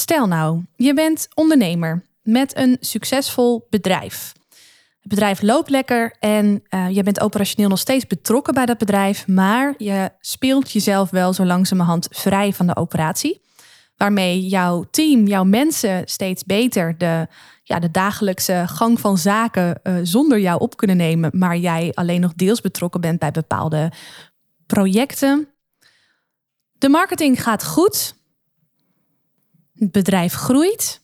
Stel 0.00 0.26
nou, 0.26 0.64
je 0.76 0.94
bent 0.94 1.28
ondernemer 1.34 2.04
met 2.22 2.56
een 2.56 2.76
succesvol 2.80 3.66
bedrijf. 3.70 4.32
Het 5.00 5.08
bedrijf 5.08 5.42
loopt 5.42 5.70
lekker 5.70 6.16
en 6.18 6.62
uh, 6.70 6.90
je 6.90 7.02
bent 7.02 7.20
operationeel 7.20 7.68
nog 7.68 7.78
steeds 7.78 8.06
betrokken 8.06 8.54
bij 8.54 8.66
dat 8.66 8.78
bedrijf, 8.78 9.26
maar 9.26 9.74
je 9.76 10.10
speelt 10.20 10.70
jezelf 10.70 11.10
wel 11.10 11.32
zo 11.32 11.44
langzamerhand 11.44 12.08
vrij 12.10 12.52
van 12.52 12.66
de 12.66 12.76
operatie. 12.76 13.40
Waarmee 13.96 14.46
jouw 14.46 14.84
team, 14.90 15.26
jouw 15.26 15.44
mensen 15.44 16.02
steeds 16.04 16.44
beter 16.44 16.98
de, 16.98 17.26
ja, 17.62 17.78
de 17.78 17.90
dagelijkse 17.90 18.64
gang 18.66 19.00
van 19.00 19.18
zaken 19.18 19.80
uh, 19.82 19.94
zonder 20.02 20.38
jou 20.38 20.60
op 20.60 20.76
kunnen 20.76 20.96
nemen, 20.96 21.30
maar 21.34 21.56
jij 21.56 21.92
alleen 21.94 22.20
nog 22.20 22.34
deels 22.34 22.60
betrokken 22.60 23.00
bent 23.00 23.18
bij 23.18 23.30
bepaalde 23.30 23.92
projecten. 24.66 25.48
De 26.72 26.88
marketing 26.88 27.42
gaat 27.42 27.64
goed. 27.64 28.18
Het 29.80 29.92
bedrijf 29.92 30.32
groeit. 30.32 31.00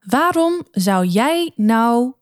Waarom 0.00 0.62
zou 0.70 1.06
jij 1.06 1.52
nou 1.56 2.12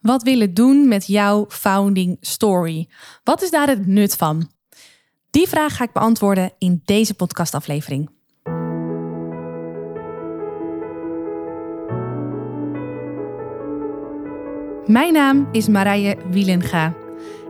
wat 0.00 0.22
willen 0.22 0.54
doen 0.54 0.88
met 0.88 1.06
jouw 1.06 1.44
founding 1.48 2.16
story? 2.20 2.88
Wat 3.24 3.42
is 3.42 3.50
daar 3.50 3.68
het 3.68 3.86
nut 3.86 4.16
van? 4.16 4.50
Die 5.30 5.48
vraag 5.48 5.76
ga 5.76 5.84
ik 5.84 5.92
beantwoorden 5.92 6.52
in 6.58 6.82
deze 6.84 7.14
podcastaflevering. 7.14 8.10
Mijn 14.86 15.12
naam 15.12 15.48
is 15.52 15.68
Marije 15.68 16.16
Wielenga. 16.30 16.94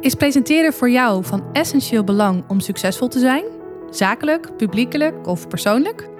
Is 0.00 0.14
presenteren 0.14 0.72
voor 0.72 0.90
jou 0.90 1.24
van 1.24 1.52
essentieel 1.52 2.04
belang 2.04 2.44
om 2.48 2.60
succesvol 2.60 3.08
te 3.08 3.18
zijn? 3.18 3.44
Zakelijk, 3.90 4.56
publiekelijk 4.56 5.26
of 5.26 5.48
persoonlijk? 5.48 6.13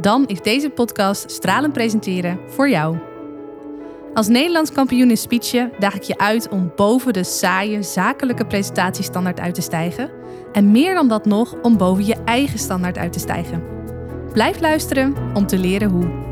Dan 0.00 0.26
is 0.26 0.42
deze 0.42 0.70
podcast 0.70 1.30
Stralend 1.30 1.72
Presenteren 1.72 2.40
voor 2.46 2.68
jou. 2.68 2.98
Als 4.14 4.28
Nederlands 4.28 4.72
kampioen 4.72 5.10
in 5.10 5.16
speechen 5.16 5.72
daag 5.78 5.94
ik 5.94 6.02
je 6.02 6.18
uit 6.18 6.48
om 6.48 6.72
boven 6.76 7.12
de 7.12 7.24
saaie 7.24 7.82
zakelijke 7.82 8.46
presentatiestandaard 8.46 9.40
uit 9.40 9.54
te 9.54 9.60
stijgen. 9.60 10.10
En 10.52 10.70
meer 10.70 10.94
dan 10.94 11.08
dat 11.08 11.24
nog, 11.24 11.54
om 11.62 11.76
boven 11.76 12.06
je 12.06 12.14
eigen 12.24 12.58
standaard 12.58 12.98
uit 12.98 13.12
te 13.12 13.18
stijgen. 13.18 13.62
Blijf 14.32 14.60
luisteren 14.60 15.14
om 15.34 15.46
te 15.46 15.58
leren 15.58 15.90
hoe. 15.90 16.26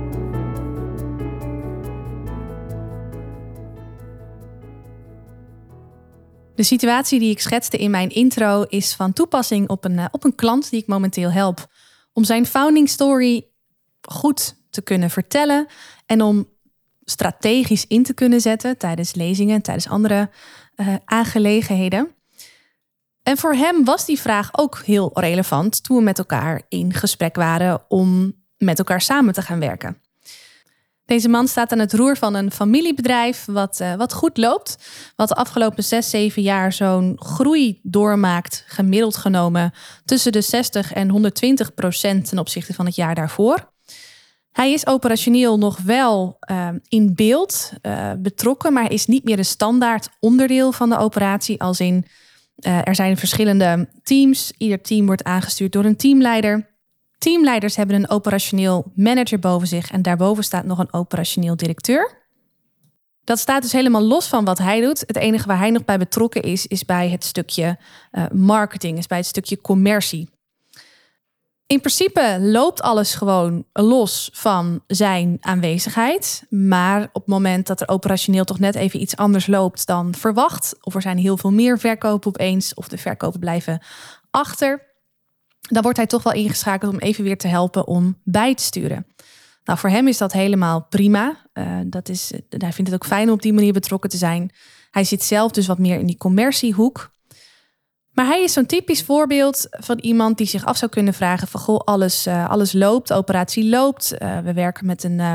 De 6.55 6.63
situatie 6.63 7.19
die 7.19 7.31
ik 7.31 7.41
schetste 7.41 7.77
in 7.77 7.91
mijn 7.91 8.11
intro 8.11 8.63
is 8.63 8.95
van 8.95 9.13
toepassing 9.13 9.69
op 9.69 9.85
een, 9.85 9.99
eh, 9.99 10.05
op 10.11 10.25
een 10.25 10.35
klant 10.35 10.71
die 10.71 10.81
ik 10.81 10.87
momenteel 10.87 11.31
help. 11.31 11.67
Om 12.13 12.25
zijn 12.25 12.47
founding 12.47 12.89
story 12.89 13.55
goed 14.07 14.57
te 14.71 14.83
kunnen 14.83 15.11
vertellen 15.11 15.67
en 16.07 16.23
om 16.23 16.49
strategisch 17.05 17.87
in 17.87 18.03
te 18.03 18.15
kunnen 18.15 18.41
zetten 18.41 18.77
tijdens 18.77 19.15
lezingen, 19.15 19.63
tijdens 19.63 19.89
andere 19.89 20.31
uh, 20.77 20.95
aangelegenheden. 21.05 22.15
En 23.23 23.37
voor 23.37 23.55
hem 23.55 23.85
was 23.85 24.05
die 24.05 24.21
vraag 24.21 24.49
ook 24.53 24.83
heel 24.85 25.11
relevant 25.15 25.83
toen 25.83 25.97
we 25.97 26.03
met 26.03 26.19
elkaar 26.19 26.63
in 26.69 26.93
gesprek 26.93 27.37
waren 27.37 27.85
om 27.89 28.33
met 28.59 28.79
elkaar 28.79 29.01
samen 29.01 29.35
te 29.35 29.43
gaan 29.43 29.61
werken. 29.61 30.01
Deze 31.05 31.29
man 31.29 31.49
staat 31.49 31.73
aan 31.73 31.79
het 31.79 31.93
roer 31.93 32.17
van 32.17 32.35
een 32.35 32.51
familiebedrijf 32.51 33.45
wat, 33.45 33.81
uh, 33.81 33.95
wat 33.95 34.13
goed 34.13 34.37
loopt. 34.37 34.79
Wat 35.17 35.29
de 35.29 35.35
afgelopen 35.35 35.85
6, 35.85 36.11
7 36.11 36.43
jaar 36.43 36.73
zo'n 36.73 37.13
groei 37.17 37.81
doormaakt, 37.83 38.65
gemiddeld 38.67 39.17
genomen, 39.17 39.73
tussen 40.05 40.33
de 40.33 40.41
60 40.41 40.93
en 40.93 41.09
120 41.09 41.75
procent 41.75 42.29
ten 42.29 42.39
opzichte 42.39 42.75
van 42.75 42.87
het 42.87 42.95
jaar 42.95 43.15
daarvoor. 43.15 43.75
Hij 44.57 44.73
is 44.73 44.87
operationeel 44.87 45.59
nog 45.59 45.79
wel 45.79 46.39
uh, 46.51 46.69
in 46.89 47.15
beeld 47.15 47.73
uh, 47.83 48.13
betrokken, 48.19 48.73
maar 48.73 48.93
is 48.93 49.07
niet 49.07 49.25
meer 49.25 49.39
een 49.39 49.45
standaard 49.45 50.09
onderdeel 50.21 50.73
van 50.73 50.89
de 50.89 50.99
operatie. 50.99 51.61
Als 51.61 51.81
in 51.81 52.07
er 52.61 52.95
zijn 52.95 53.17
verschillende 53.17 53.89
teams. 54.03 54.53
Ieder 54.59 54.81
team 54.81 55.07
wordt 55.07 55.25
aangestuurd 55.25 55.73
door 55.73 55.85
een 55.85 55.97
teamleider. 55.97 56.77
Teamleiders 57.19 57.77
hebben 57.77 57.97
een 57.97 58.11
operationeel 58.11 58.93
manager 58.95 59.39
boven 59.39 59.69
zich 59.69 59.91
en 59.91 60.03
daarboven 60.03 60.45
staat 60.45 60.65
nog 60.65 60.79
een 60.79 60.93
operationeel 60.93 61.57
directeur. 61.57 62.29
Dat 63.25 63.39
staat 63.39 63.63
dus 63.63 63.73
helemaal 63.73 64.03
los 64.03 64.27
van 64.27 64.45
wat 64.45 64.59
hij 64.59 64.81
doet. 64.81 65.01
Het 65.01 65.17
enige 65.17 65.47
waar 65.47 65.59
hij 65.59 65.71
nog 65.71 65.85
bij 65.85 65.99
betrokken 65.99 66.43
is, 66.43 66.67
is 66.67 66.85
bij 66.85 67.09
het 67.09 67.25
stukje 67.25 67.79
uh, 68.13 68.25
marketing, 68.33 68.99
is 68.99 69.07
bij 69.07 69.19
het 69.19 69.27
stukje 69.27 69.61
commercie. 69.61 70.29
In 71.67 71.81
principe 71.81 72.39
loopt 72.41 72.83
alles 72.83 73.15
gewoon 73.15 73.65
los 73.73 74.31
van 74.33 74.83
zijn 74.87 75.37
aanwezigheid. 75.41 76.47
Maar 76.49 77.03
op 77.03 77.23
het 77.23 77.27
moment 77.27 77.67
dat 77.67 77.81
er 77.81 77.89
operationeel 77.89 78.45
toch 78.45 78.59
net 78.59 78.75
even 78.75 79.01
iets 79.01 79.17
anders 79.17 79.47
loopt 79.47 79.87
dan 79.87 80.15
verwacht, 80.15 80.77
of 80.81 80.95
er 80.95 81.03
zijn 81.03 81.19
heel 81.19 81.37
veel 81.37 81.53
meer 81.53 81.79
verkopen 81.79 82.29
opeens, 82.29 82.75
of 82.75 82.89
de 82.89 82.99
verkopen 82.99 83.41
blijven 83.41 83.83
achter, 84.31 84.87
dan 85.61 85.83
wordt 85.83 85.97
hij 85.97 86.07
toch 86.07 86.23
wel 86.23 86.33
ingeschakeld 86.33 86.93
om 86.93 86.99
even 86.99 87.25
weer 87.25 87.39
te 87.39 87.49
helpen 87.49 87.87
om 87.87 88.21
bij 88.25 88.55
te 88.55 88.63
sturen. 88.63 89.07
Nou, 89.65 89.79
voor 89.79 89.91
hem 89.91 90.09
is 90.09 90.19
dat 90.19 90.33
helemaal 90.33 90.87
prima. 90.89 91.49
Uh, 91.55 91.79
dat 91.87 92.09
is, 92.09 92.33
hij 92.49 92.73
vindt 92.73 92.91
het 92.91 92.95
ook 92.95 93.07
fijn 93.07 93.29
om 93.29 93.35
op 93.35 93.43
die 93.43 93.53
manier 93.53 93.73
betrokken 93.73 94.11
te 94.11 94.17
zijn. 94.17 94.51
Hij 94.91 95.05
zit 95.05 95.23
zelf 95.23 95.53
dus 95.53 95.67
wat 95.67 95.79
meer 95.79 95.99
in 95.99 96.07
die 96.07 96.17
commerciehoek. 96.17 97.11
Maar 98.17 98.27
hij 98.27 98.43
is 98.43 98.53
zo'n 98.53 98.67
typisch 98.67 99.03
voorbeeld 99.03 99.67
van 99.71 99.99
iemand 99.99 100.39
die 100.39 100.47
zich 100.47 100.65
af 100.65 100.77
zou 100.77 100.91
kunnen 100.91 101.15
vragen: 101.15 101.49
van 101.49 101.61
goh, 101.61 101.81
alles, 101.85 102.27
uh, 102.27 102.51
alles 102.51 102.73
loopt, 102.73 103.09
de 103.09 103.15
operatie 103.15 103.69
loopt. 103.69 104.15
Uh, 104.19 104.39
we 104.39 104.53
werken 104.53 104.87
met 104.87 105.05
een 105.05 105.19
uh, 105.19 105.35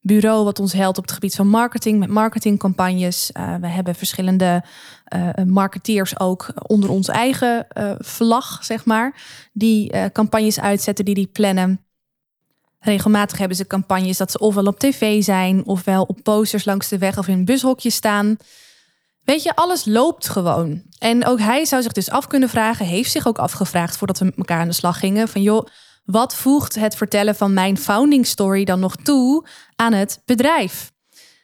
bureau 0.00 0.44
wat 0.44 0.58
ons 0.58 0.72
helpt 0.72 0.98
op 0.98 1.04
het 1.04 1.12
gebied 1.12 1.34
van 1.34 1.48
marketing, 1.48 1.98
met 1.98 2.08
marketingcampagnes. 2.08 3.30
we 3.60 3.66
hebben 3.66 3.94
verschillende 3.94 4.64
marketeers 5.44 6.20
ook 6.20 6.48
onder 6.62 6.90
ons 6.90 7.08
eigen 7.08 7.66
vlag, 7.98 8.64
zeg 8.64 8.84
maar, 8.84 9.22
die 9.52 10.10
campagnes 10.12 10.60
uitzetten, 10.60 11.04
die 11.04 11.14
die 11.14 11.26
plannen. 11.26 11.84
Regelmatig 12.78 13.38
hebben 13.38 13.56
ze 13.56 13.66
campagnes 13.66 14.16
dat 14.16 14.30
ze 14.30 14.38
ofwel 14.38 14.66
op 14.66 14.78
tv 14.78 15.22
zijn, 15.22 15.66
ofwel 15.66 16.02
op 16.02 16.18
posters 16.22 16.64
langs 16.64 16.88
de 16.88 16.98
weg 16.98 17.18
of 17.18 17.28
in 17.28 17.44
bushokjes 17.44 17.94
staan. 17.94 18.36
Weet 19.28 19.42
je, 19.42 19.54
alles 19.54 19.84
loopt 19.84 20.28
gewoon. 20.28 20.82
En 20.98 21.26
ook 21.26 21.38
hij 21.38 21.64
zou 21.64 21.82
zich 21.82 21.92
dus 21.92 22.10
af 22.10 22.26
kunnen 22.26 22.48
vragen, 22.48 22.86
heeft 22.86 23.10
zich 23.10 23.26
ook 23.26 23.38
afgevraagd 23.38 23.96
voordat 23.96 24.18
we 24.18 24.32
elkaar 24.36 24.60
aan 24.60 24.68
de 24.68 24.74
slag 24.74 24.98
gingen, 24.98 25.28
van 25.28 25.42
joh, 25.42 25.66
wat 26.04 26.36
voegt 26.36 26.74
het 26.74 26.96
vertellen 26.96 27.34
van 27.34 27.54
mijn 27.54 27.78
founding 27.78 28.26
story 28.26 28.64
dan 28.64 28.80
nog 28.80 28.96
toe 28.96 29.46
aan 29.76 29.92
het 29.92 30.22
bedrijf? 30.24 30.92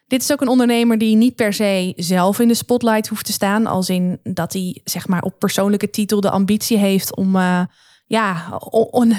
Dit 0.07 0.23
is 0.23 0.33
ook 0.33 0.41
een 0.41 0.49
ondernemer 0.49 0.99
die 0.99 1.17
niet 1.17 1.35
per 1.35 1.53
se 1.53 1.93
zelf 1.97 2.39
in 2.39 2.49
de 2.49 2.55
spotlight 2.55 3.09
hoeft 3.09 3.27
te 3.27 3.33
staan, 3.33 3.67
als 3.67 3.89
in 3.89 4.21
dat 4.23 4.53
hij 4.53 4.81
zeg 4.85 5.09
maar 5.09 5.23
op 5.23 5.39
persoonlijke 5.39 5.91
titel 5.91 6.21
de 6.21 6.31
ambitie 6.31 6.79
heeft 6.79 7.17
om 7.17 7.37
uh, 7.37 7.61
ja, 8.07 8.59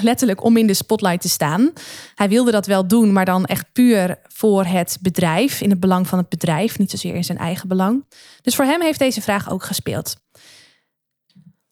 letterlijk 0.02 0.44
om 0.44 0.56
in 0.56 0.66
de 0.66 0.74
spotlight 0.74 1.20
te 1.20 1.28
staan. 1.28 1.72
Hij 2.14 2.28
wilde 2.28 2.50
dat 2.50 2.66
wel 2.66 2.86
doen, 2.86 3.12
maar 3.12 3.24
dan 3.24 3.44
echt 3.44 3.72
puur 3.72 4.18
voor 4.22 4.64
het 4.64 4.98
bedrijf, 5.00 5.60
in 5.60 5.70
het 5.70 5.80
belang 5.80 6.06
van 6.06 6.18
het 6.18 6.28
bedrijf, 6.28 6.78
niet 6.78 6.90
zozeer 6.90 7.14
in 7.14 7.24
zijn 7.24 7.38
eigen 7.38 7.68
belang. 7.68 8.04
Dus 8.42 8.54
voor 8.54 8.64
hem 8.64 8.82
heeft 8.82 8.98
deze 8.98 9.22
vraag 9.22 9.50
ook 9.50 9.64
gespeeld. 9.64 10.16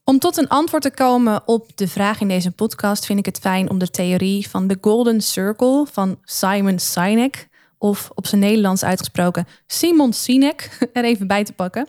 Om 0.05 0.19
tot 0.19 0.37
een 0.37 0.49
antwoord 0.49 0.83
te 0.83 0.91
komen 0.91 1.43
op 1.47 1.77
de 1.77 1.89
vraag 1.89 2.21
in 2.21 2.29
deze 2.29 2.51
podcast 2.51 3.07
vind 3.07 3.19
ik 3.19 3.27
het 3.27 3.39
fijn 3.39 3.71
om 3.71 3.79
de 3.79 3.91
theorie 3.91 4.49
van 4.49 4.67
de 4.67 4.79
Golden 4.81 5.21
Circle 5.21 5.87
van 5.93 6.19
Simon 6.23 6.79
Sinek, 6.79 7.49
of 7.79 8.11
op 8.15 8.27
zijn 8.27 8.41
Nederlands 8.41 8.85
uitgesproken 8.85 9.47
Simon 9.67 10.13
Sinek, 10.13 10.79
er 10.93 11.05
even 11.05 11.27
bij 11.27 11.45
te 11.45 11.53
pakken. 11.53 11.89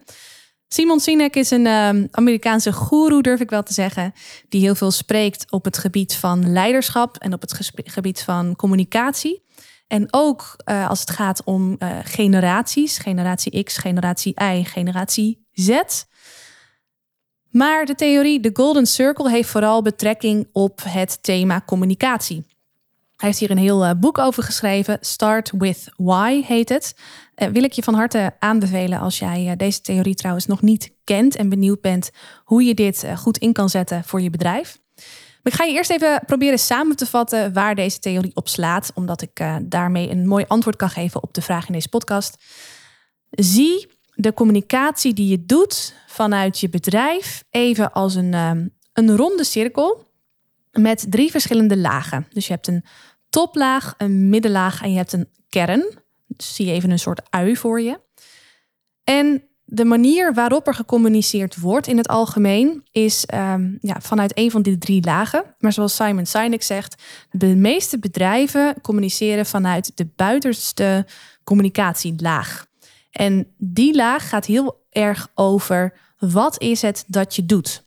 Simon 0.68 1.00
Sinek 1.00 1.36
is 1.36 1.52
een 1.52 1.66
uh, 1.66 1.90
Amerikaanse 2.12 2.74
goeroe, 2.74 3.22
durf 3.22 3.40
ik 3.40 3.50
wel 3.50 3.64
te 3.64 3.74
zeggen, 3.74 4.14
die 4.50 4.62
heel 4.62 4.76
veel 4.76 4.92
spreekt 4.92 5.52
op 5.52 5.66
het 5.66 5.78
gebied 5.78 6.16
van 6.16 6.52
leiderschap 6.52 7.18
en 7.18 7.34
op 7.34 7.42
het 7.42 7.72
gebied 7.76 8.22
van 8.22 8.56
communicatie. 8.56 9.44
En 9.88 10.08
ook 10.14 10.56
uh, 10.66 10.90
als 10.90 11.00
het 11.00 11.10
gaat 11.10 11.44
om 11.44 11.76
uh, 11.80 11.98
generaties, 12.04 12.98
generatie 12.98 13.64
X, 13.64 13.78
generatie 13.78 14.34
Y, 14.42 14.64
generatie 14.64 15.46
Z. 15.52 15.80
Maar 17.50 17.86
de 17.86 17.96
theorie, 17.96 18.40
de 18.40 18.50
Golden 18.54 18.86
Circle, 18.86 19.30
heeft 19.30 19.50
vooral 19.50 19.82
betrekking 19.82 20.48
op 20.52 20.82
het 20.84 21.24
thema 21.24 21.62
communicatie. 21.66 22.46
Hij 23.16 23.28
heeft 23.28 23.40
hier 23.40 23.52
een 23.52 23.58
heel 23.58 23.86
uh, 23.86 23.92
boek 23.98 24.18
over 24.18 24.44
geschreven. 24.44 24.98
Start 25.02 25.52
with 25.58 25.92
Why 25.96 26.42
heet 26.44 26.70
het. 26.70 26.96
Uh, 27.36 27.48
wil 27.48 27.64
ik 27.64 27.72
je 27.72 27.84
van 27.84 27.94
harte 27.94 28.36
aanbevelen 28.40 29.00
als 29.00 29.20
jij 29.20 29.46
uh, 29.46 29.52
deze 29.58 29.82
theorie 29.82 30.16
trouwens 30.16 30.46
nog 30.46 30.62
niet 30.62 30.92
kent 31.04 31.36
en 31.36 31.50
benieuwd 31.50 31.82
bent 31.82 32.12
hoe 32.44 32.64
je 32.64 32.74
dit 32.74 33.06
goed 33.16 33.38
in 33.38 33.54
kan 33.54 33.70
zetten 33.70 34.04
voor 34.04 34.22
je 34.22 34.30
bedrijf. 34.30 34.80
Maar 35.44 35.54
ik 35.54 35.60
ga 35.60 35.64
je 35.64 35.74
eerst 35.74 35.90
even 35.90 36.22
proberen 36.26 36.60
samen 36.60 36.96
te 36.96 37.06
vatten 37.06 37.54
waar 37.54 37.76
deze 37.76 38.00
theorie 38.00 38.36
op 38.36 38.48
slaat, 38.48 38.92
omdat 38.94 39.22
ik 39.22 39.46
daarmee 39.62 40.10
een 40.10 40.28
mooi 40.28 40.46
antwoord 40.48 40.76
kan 40.76 40.90
geven 40.90 41.24
op 41.24 41.34
de 41.34 41.42
vraag 41.42 41.68
in 41.68 41.74
deze 41.74 41.90
podcast. 41.90 42.38
Zie 43.30 43.88
de 44.16 44.34
communicatie 44.34 45.14
die 45.14 45.28
je 45.28 45.46
doet 45.46 45.94
vanuit 46.08 46.60
je 46.60 46.70
bedrijf 46.70 47.44
even 47.50 47.92
als 47.92 48.16
een, 48.16 48.34
um, 48.34 48.74
een 48.94 49.16
ronde 49.16 49.44
cirkel 49.44 50.08
met 50.72 51.06
drie 51.10 51.32
verschillende 51.32 51.78
lagen. 51.78 52.28
Dus 52.30 52.48
je 52.48 52.54
hebt 52.54 52.68
een 52.68 52.86
toplaag, 53.30 53.94
een 53.98 54.30
middenlaag 54.30 54.82
en 54.82 54.92
je 54.92 54.98
hebt 54.98 55.14
een 55.14 55.30
kern. 55.50 56.04
Zie 56.38 56.72
even 56.72 56.92
een 56.92 57.00
soort 57.00 57.22
ui 57.30 57.56
voor 57.56 57.82
je. 57.82 58.00
En 59.04 59.44
de 59.66 59.86
manier 59.86 60.34
waarop 60.34 60.68
er 60.68 60.74
gecommuniceerd 60.74 61.60
wordt 61.60 61.88
in 61.88 61.98
het 61.98 62.08
algemeen 62.08 62.84
is 62.92 63.26
um, 63.34 63.78
ja, 63.82 64.02
vanuit 64.02 64.32
een 64.38 64.52
van 64.52 64.62
die 64.62 64.78
drie 64.78 65.04
lagen. 65.04 65.44
Maar 65.60 65.74
zoals 65.74 65.96
Simon 65.96 66.26
Sinek 66.26 66.64
zegt, 66.64 67.04
de 67.32 67.56
meeste 67.56 68.00
bedrijven 68.00 68.82
communiceren 68.82 69.46
vanuit 69.46 69.92
de 69.96 70.08
buitenste 70.16 71.06
communicatielaag. 71.44 72.66
En 73.12 73.48
die 73.58 73.96
laag 73.96 74.30
gaat 74.30 74.46
heel 74.46 74.86
erg 74.90 75.32
over 75.34 75.94
wat 76.18 76.62
is 76.62 76.82
het 76.82 77.04
dat 77.08 77.36
je 77.36 77.46
doet. 77.46 77.84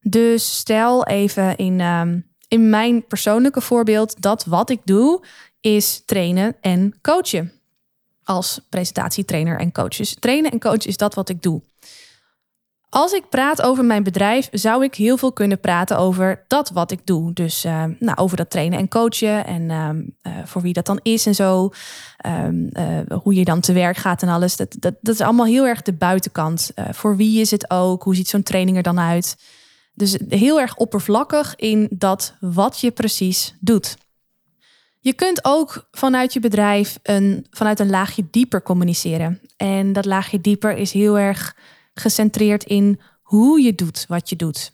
Dus 0.00 0.56
stel 0.56 1.06
even 1.06 1.56
in, 1.56 1.80
um, 1.80 2.26
in 2.48 2.70
mijn 2.70 3.06
persoonlijke 3.06 3.60
voorbeeld 3.60 4.22
dat 4.22 4.44
wat 4.44 4.70
ik 4.70 4.80
doe 4.84 5.24
is 5.60 6.02
trainen 6.04 6.56
en 6.60 6.98
coachen 7.00 7.55
als 8.26 8.60
presentatietrainer 8.68 9.58
en 9.58 9.72
coach. 9.72 9.96
Dus 9.96 10.16
trainen 10.18 10.50
en 10.50 10.60
coachen 10.60 10.88
is 10.88 10.96
dat 10.96 11.14
wat 11.14 11.28
ik 11.28 11.42
doe. 11.42 11.62
Als 12.88 13.12
ik 13.12 13.28
praat 13.28 13.62
over 13.62 13.84
mijn 13.84 14.02
bedrijf, 14.02 14.48
zou 14.52 14.84
ik 14.84 14.94
heel 14.94 15.16
veel 15.16 15.32
kunnen 15.32 15.60
praten 15.60 15.98
over 15.98 16.44
dat 16.46 16.70
wat 16.70 16.90
ik 16.90 17.00
doe. 17.04 17.32
Dus 17.32 17.64
uh, 17.64 17.84
nou, 17.98 18.16
over 18.16 18.36
dat 18.36 18.50
trainen 18.50 18.78
en 18.78 18.88
coachen 18.88 19.46
en 19.46 19.62
uh, 19.62 19.88
uh, 20.32 20.44
voor 20.44 20.62
wie 20.62 20.72
dat 20.72 20.86
dan 20.86 21.00
is 21.02 21.26
en 21.26 21.34
zo. 21.34 21.70
Ehm, 22.16 22.68
hoe 23.22 23.34
je 23.34 23.44
dan 23.44 23.60
te 23.60 23.72
werk 23.72 23.96
gaat 23.96 24.22
en 24.22 24.28
alles. 24.28 24.56
Dat, 24.56 24.76
dat, 24.78 24.94
dat 25.00 25.14
is 25.14 25.20
allemaal 25.20 25.46
heel 25.46 25.66
erg 25.66 25.82
de 25.82 25.92
buitenkant. 25.92 26.70
voor 26.90 27.16
wie 27.16 27.40
is 27.40 27.50
het 27.50 27.70
ook? 27.70 28.02
Hoe 28.02 28.14
ziet 28.14 28.28
zo'n 28.28 28.42
training 28.42 28.76
er 28.76 28.82
dan 28.82 29.00
uit? 29.00 29.36
Dus 29.94 30.18
heel 30.28 30.60
erg 30.60 30.76
oppervlakkig 30.76 31.56
in 31.56 31.86
dat 31.90 32.34
wat 32.40 32.80
je 32.80 32.90
precies 32.90 33.54
doet. 33.60 33.96
Je 35.06 35.12
kunt 35.12 35.44
ook 35.44 35.88
vanuit 35.90 36.32
je 36.32 36.40
bedrijf 36.40 36.98
een, 37.02 37.46
vanuit 37.50 37.80
een 37.80 37.90
laagje 37.90 38.26
dieper 38.30 38.62
communiceren. 38.62 39.40
En 39.56 39.92
dat 39.92 40.04
laagje 40.04 40.40
dieper 40.40 40.76
is 40.76 40.92
heel 40.92 41.18
erg 41.18 41.56
gecentreerd 41.94 42.64
in 42.64 43.00
hoe 43.22 43.62
je 43.62 43.74
doet 43.74 44.04
wat 44.08 44.28
je 44.28 44.36
doet. 44.36 44.72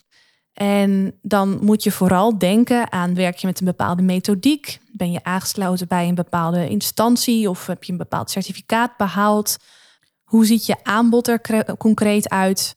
En 0.53 1.19
dan 1.23 1.59
moet 1.65 1.83
je 1.83 1.91
vooral 1.91 2.39
denken 2.39 2.93
aan 2.93 3.15
werk 3.15 3.37
je 3.37 3.47
met 3.47 3.61
een 3.61 3.67
bepaalde 3.67 4.03
methodiek? 4.03 4.79
Ben 4.93 5.13
je 5.13 5.25
aangesloten 5.25 5.89
bij 5.89 6.09
een 6.09 6.15
bepaalde 6.15 6.69
instantie 6.69 7.49
of 7.49 7.67
heb 7.67 7.85
je 7.85 7.93
een 7.93 7.99
bepaald 7.99 8.31
certificaat 8.31 8.97
behaald? 8.97 9.57
Hoe 10.23 10.47
ziet 10.47 10.67
je 10.67 10.77
aanbod 10.83 11.29
er 11.29 11.41
concreet 11.77 12.29
uit? 12.29 12.77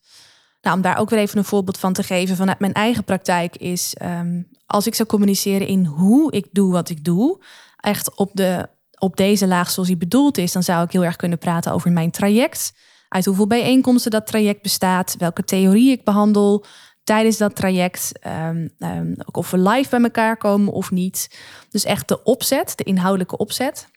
Nou, 0.61 0.75
om 0.75 0.81
daar 0.81 0.97
ook 0.97 1.09
weer 1.09 1.19
even 1.19 1.37
een 1.37 1.45
voorbeeld 1.45 1.77
van 1.77 1.93
te 1.93 2.03
geven 2.03 2.35
vanuit 2.35 2.59
mijn 2.59 2.73
eigen 2.73 3.03
praktijk 3.03 3.55
is 3.55 3.93
ehm, 3.93 4.41
als 4.65 4.87
ik 4.87 4.95
zou 4.95 5.07
communiceren 5.07 5.67
in 5.67 5.85
hoe 5.85 6.31
ik 6.31 6.47
doe 6.51 6.71
wat 6.71 6.89
ik 6.89 7.03
doe, 7.03 7.41
echt 7.77 8.15
op, 8.15 8.29
de, 8.33 8.69
op 8.99 9.17
deze 9.17 9.47
laag 9.47 9.71
zoals 9.71 9.87
die 9.87 9.97
bedoeld 9.97 10.37
is, 10.37 10.51
dan 10.51 10.63
zou 10.63 10.83
ik 10.83 10.91
heel 10.91 11.03
erg 11.03 11.15
kunnen 11.15 11.37
praten 11.37 11.71
over 11.71 11.91
mijn 11.91 12.11
traject. 12.11 12.73
Uit 13.09 13.25
hoeveel 13.25 13.47
bijeenkomsten 13.47 14.11
dat 14.11 14.27
traject 14.27 14.61
bestaat, 14.61 15.15
welke 15.17 15.43
theorie 15.43 15.91
ik 15.91 16.03
behandel 16.03 16.65
tijdens 17.03 17.37
dat 17.37 17.55
traject, 17.55 18.11
um, 18.27 18.69
um, 18.79 19.15
of 19.31 19.51
we 19.51 19.57
live 19.57 19.89
bij 19.89 20.01
elkaar 20.01 20.37
komen 20.37 20.73
of 20.73 20.91
niet. 20.91 21.39
Dus 21.69 21.83
echt 21.83 22.07
de 22.07 22.23
opzet, 22.23 22.73
de 22.75 22.83
inhoudelijke 22.83 23.37
opzet. 23.37 23.87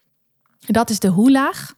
Dat 0.67 0.91
is 0.91 0.99
de 0.99 1.09
hoe-laag. 1.09 1.75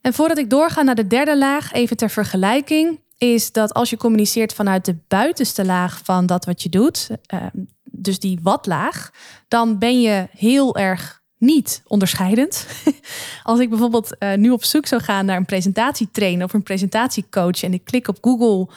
En 0.00 0.14
voordat 0.14 0.38
ik 0.38 0.50
doorga 0.50 0.82
naar 0.82 0.94
de 0.94 1.06
derde 1.06 1.38
laag, 1.38 1.72
even 1.72 1.96
ter 1.96 2.10
vergelijking, 2.10 3.00
is 3.18 3.52
dat 3.52 3.74
als 3.74 3.90
je 3.90 3.96
communiceert 3.96 4.54
vanuit 4.54 4.84
de 4.84 4.96
buitenste 5.08 5.64
laag 5.64 6.00
van 6.04 6.26
dat 6.26 6.44
wat 6.44 6.62
je 6.62 6.68
doet, 6.68 7.08
ehm, 7.26 7.64
dus 8.06 8.18
die 8.18 8.38
wat-laag, 8.42 9.10
dan 9.48 9.78
ben 9.78 10.00
je 10.00 10.28
heel 10.30 10.76
erg 10.76 11.22
niet 11.38 11.82
onderscheidend. 11.86 12.66
Als 13.42 13.60
ik 13.60 13.68
bijvoorbeeld 13.68 14.16
uh, 14.18 14.34
nu 14.34 14.50
op 14.50 14.64
zoek 14.64 14.86
zou 14.86 15.02
gaan 15.02 15.26
naar 15.26 15.36
een 15.36 15.44
presentatietrainer 15.44 16.44
of 16.44 16.52
een 16.52 16.62
presentatiecoach 16.62 17.62
en 17.62 17.72
ik 17.72 17.84
klik 17.84 18.08
op 18.08 18.18
Google 18.20 18.68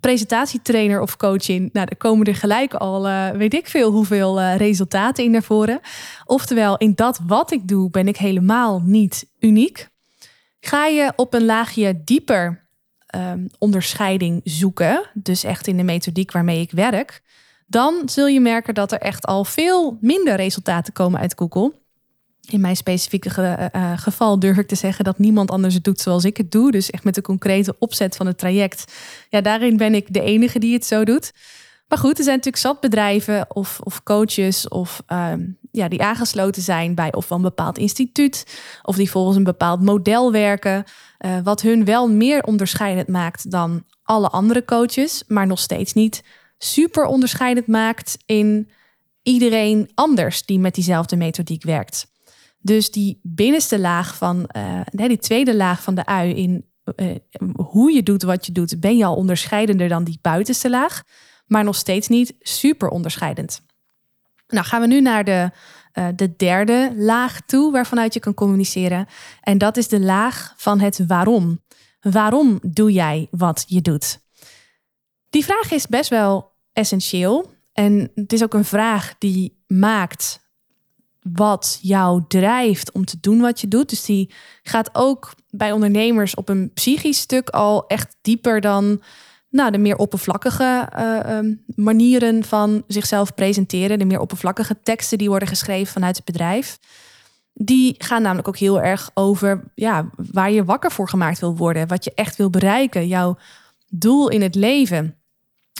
presentatietrainer 0.00 1.00
of 1.00 1.16
coaching, 1.16 1.72
nou, 1.72 1.86
dan 1.86 1.96
komen 1.96 2.26
er 2.26 2.34
gelijk 2.34 2.74
al, 2.74 3.08
uh, 3.08 3.30
weet 3.30 3.54
ik 3.54 3.66
veel, 3.66 3.90
hoeveel 3.90 4.42
resultaten 4.42 5.24
in 5.24 5.30
naar 5.30 5.42
voren. 5.42 5.80
Oftewel, 6.24 6.76
in 6.76 6.94
dat 6.94 7.20
wat 7.26 7.52
ik 7.52 7.68
doe, 7.68 7.90
ben 7.90 8.08
ik 8.08 8.16
helemaal 8.16 8.82
niet 8.84 9.26
uniek. 9.38 9.88
Ga 10.60 10.86
je 10.86 11.12
op 11.16 11.34
een 11.34 11.44
laagje 11.44 12.02
dieper 12.04 12.68
um, 13.16 13.46
onderscheiding 13.58 14.40
zoeken, 14.44 15.10
dus 15.14 15.44
echt 15.44 15.66
in 15.66 15.76
de 15.76 15.82
methodiek 15.82 16.32
waarmee 16.32 16.60
ik 16.60 16.70
werk, 16.70 17.22
dan 17.68 18.02
zul 18.04 18.26
je 18.26 18.40
merken 18.40 18.74
dat 18.74 18.92
er 18.92 18.98
echt 18.98 19.26
al 19.26 19.44
veel 19.44 19.98
minder 20.00 20.34
resultaten 20.34 20.92
komen 20.92 21.20
uit 21.20 21.34
Google. 21.36 21.72
In 22.50 22.60
mijn 22.60 22.76
specifieke 22.76 23.70
uh, 23.74 23.92
geval 23.98 24.38
durf 24.38 24.56
ik 24.56 24.68
te 24.68 24.74
zeggen 24.74 25.04
dat 25.04 25.18
niemand 25.18 25.50
anders 25.50 25.74
het 25.74 25.84
doet 25.84 26.00
zoals 26.00 26.24
ik 26.24 26.36
het 26.36 26.50
doe. 26.50 26.70
Dus 26.70 26.90
echt 26.90 27.04
met 27.04 27.14
de 27.14 27.22
concrete 27.22 27.76
opzet 27.78 28.16
van 28.16 28.26
het 28.26 28.38
traject. 28.38 28.92
Ja, 29.28 29.40
daarin 29.40 29.76
ben 29.76 29.94
ik 29.94 30.12
de 30.12 30.20
enige 30.20 30.58
die 30.58 30.72
het 30.72 30.86
zo 30.86 31.04
doet. 31.04 31.32
Maar 31.88 31.98
goed, 31.98 32.18
er 32.18 32.24
zijn 32.24 32.36
natuurlijk 32.36 32.62
zat 32.62 32.80
bedrijven 32.80 33.46
of, 33.48 33.80
of 33.82 34.02
coaches 34.02 34.68
of 34.68 35.02
ehm, 35.06 35.46
ja, 35.70 35.88
die 35.88 36.02
aangesloten 36.02 36.62
zijn 36.62 36.94
bij 36.94 37.12
of 37.12 37.30
een 37.30 37.42
bepaald 37.42 37.78
instituut 37.78 38.58
of 38.82 38.96
die 38.96 39.10
volgens 39.10 39.36
een 39.36 39.44
bepaald 39.44 39.82
model 39.82 40.32
werken, 40.32 40.84
uh, 41.18 41.38
wat 41.42 41.62
hun 41.62 41.84
wel 41.84 42.10
meer 42.10 42.42
onderscheidend 42.42 43.08
maakt 43.08 43.50
dan 43.50 43.84
alle 44.02 44.28
andere 44.28 44.64
coaches, 44.64 45.24
maar 45.26 45.46
nog 45.46 45.58
steeds 45.58 45.92
niet 45.92 46.22
super 46.58 47.04
onderscheidend 47.04 47.66
maakt 47.66 48.18
in 48.26 48.70
iedereen 49.22 49.90
anders 49.94 50.44
die 50.44 50.58
met 50.58 50.74
diezelfde 50.74 51.16
methodiek 51.16 51.62
werkt. 51.62 52.06
Dus 52.60 52.90
die 52.90 53.20
binnenste 53.22 53.78
laag 53.78 54.16
van, 54.16 54.50
uh, 54.56 54.80
die 54.90 55.18
tweede 55.18 55.56
laag 55.56 55.82
van 55.82 55.94
de 55.94 56.06
ui 56.06 56.34
in 56.34 56.64
uh, 56.96 57.14
hoe 57.56 57.92
je 57.92 58.02
doet 58.02 58.22
wat 58.22 58.46
je 58.46 58.52
doet, 58.52 58.80
ben 58.80 58.96
je 58.96 59.04
al 59.04 59.16
onderscheidender 59.16 59.88
dan 59.88 60.04
die 60.04 60.18
buitenste 60.22 60.70
laag 60.70 61.02
maar 61.48 61.64
nog 61.64 61.76
steeds 61.76 62.08
niet 62.08 62.34
super 62.38 62.88
onderscheidend. 62.88 63.62
Nou 64.48 64.66
gaan 64.66 64.80
we 64.80 64.86
nu 64.86 65.00
naar 65.00 65.24
de, 65.24 65.50
uh, 65.94 66.08
de 66.16 66.36
derde 66.36 66.92
laag 66.96 67.40
toe 67.40 67.72
waarvanuit 67.72 68.14
je 68.14 68.20
kan 68.20 68.34
communiceren. 68.34 69.06
En 69.40 69.58
dat 69.58 69.76
is 69.76 69.88
de 69.88 70.00
laag 70.00 70.54
van 70.56 70.80
het 70.80 71.06
waarom. 71.06 71.60
Waarom 72.00 72.58
doe 72.62 72.92
jij 72.92 73.28
wat 73.30 73.64
je 73.66 73.80
doet? 73.80 74.20
Die 75.30 75.44
vraag 75.44 75.70
is 75.70 75.86
best 75.86 76.10
wel 76.10 76.52
essentieel. 76.72 77.52
En 77.72 78.10
het 78.14 78.32
is 78.32 78.42
ook 78.42 78.54
een 78.54 78.64
vraag 78.64 79.14
die 79.18 79.62
maakt 79.66 80.46
wat 81.22 81.78
jou 81.82 82.24
drijft 82.28 82.92
om 82.92 83.04
te 83.04 83.16
doen 83.20 83.40
wat 83.40 83.60
je 83.60 83.68
doet. 83.68 83.88
Dus 83.88 84.04
die 84.04 84.32
gaat 84.62 84.90
ook 84.92 85.34
bij 85.50 85.72
ondernemers 85.72 86.34
op 86.34 86.48
een 86.48 86.70
psychisch 86.74 87.18
stuk 87.18 87.48
al 87.48 87.86
echt 87.86 88.16
dieper 88.20 88.60
dan 88.60 89.02
nou, 89.50 89.70
de 89.70 89.78
meer 89.78 89.96
oppervlakkige 89.96 90.88
uh, 90.96 91.36
um, 91.36 91.64
manieren 91.74 92.44
van 92.44 92.84
zichzelf 92.86 93.34
presenteren, 93.34 93.98
de 93.98 94.04
meer 94.04 94.20
oppervlakkige 94.20 94.80
teksten 94.82 95.18
die 95.18 95.28
worden 95.28 95.48
geschreven 95.48 95.92
vanuit 95.92 96.16
het 96.16 96.24
bedrijf. 96.24 96.78
Die 97.52 97.94
gaan 97.98 98.22
namelijk 98.22 98.48
ook 98.48 98.58
heel 98.58 98.80
erg 98.80 99.10
over 99.14 99.72
ja, 99.74 100.10
waar 100.32 100.50
je 100.50 100.64
wakker 100.64 100.90
voor 100.90 101.08
gemaakt 101.08 101.38
wil 101.38 101.56
worden, 101.56 101.88
wat 101.88 102.04
je 102.04 102.12
echt 102.14 102.36
wil 102.36 102.50
bereiken, 102.50 103.08
jouw 103.08 103.36
doel 103.88 104.28
in 104.28 104.42
het 104.42 104.54
leven, 104.54 105.17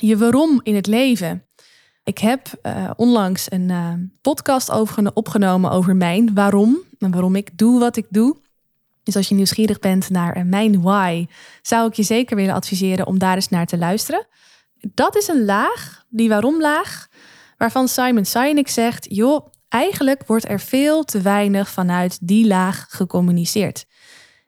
je 0.01 0.17
waarom 0.17 0.61
in 0.63 0.75
het 0.75 0.87
leven. 0.87 1.43
Ik 2.05 2.19
heb 2.19 2.49
uh, 2.63 2.91
onlangs 2.97 3.53
een 3.53 3.69
uh, 3.69 3.93
podcast 4.21 4.71
over, 4.71 5.11
opgenomen 5.15 5.71
over 5.71 5.97
mijn 5.97 6.35
waarom 6.35 6.79
en 6.99 7.11
waarom 7.11 7.37
ik 7.37 7.59
doe 7.59 7.81
wat 7.81 7.97
ik 7.97 8.07
doe. 8.09 8.37
Dus 9.03 9.17
als 9.17 9.29
je 9.29 9.35
nieuwsgierig 9.35 9.79
bent 9.79 10.11
naar 10.11 10.33
eh, 10.33 10.43
mijn 10.43 10.83
why, 10.83 11.27
zou 11.63 11.89
ik 11.89 11.95
je 11.95 12.03
zeker 12.03 12.37
willen 12.37 12.55
adviseren 12.55 13.07
om 13.07 13.19
daar 13.19 13.35
eens 13.35 13.49
naar 13.49 13.67
te 13.67 13.79
luisteren. 13.79 14.27
Dat 14.95 15.17
is 15.17 15.29
een 15.29 15.45
laag, 15.45 16.05
die 16.09 16.29
waarom 16.29 16.61
laag, 16.61 17.09
waarvan 17.57 17.89
Simon 17.89 18.25
Sinek 18.25 18.69
zegt: 18.69 19.07
joh, 19.11 19.47
eigenlijk 19.69 20.27
wordt 20.27 20.49
er 20.49 20.61
veel 20.61 21.05
te 21.05 21.21
weinig 21.21 21.69
vanuit 21.69 22.19
die 22.23 22.47
laag 22.47 22.87
gecommuniceerd. 22.89 23.87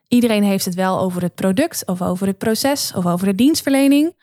Iedereen 0.07 0.43
heeft 0.43 0.65
het 0.65 0.75
wel 0.75 0.99
over 0.99 1.21
het 1.21 1.35
product 1.35 1.85
of 1.85 2.01
over 2.01 2.27
het 2.27 2.37
proces 2.37 2.93
of 2.93 3.05
over 3.05 3.27
de 3.27 3.35
dienstverlening 3.35 4.15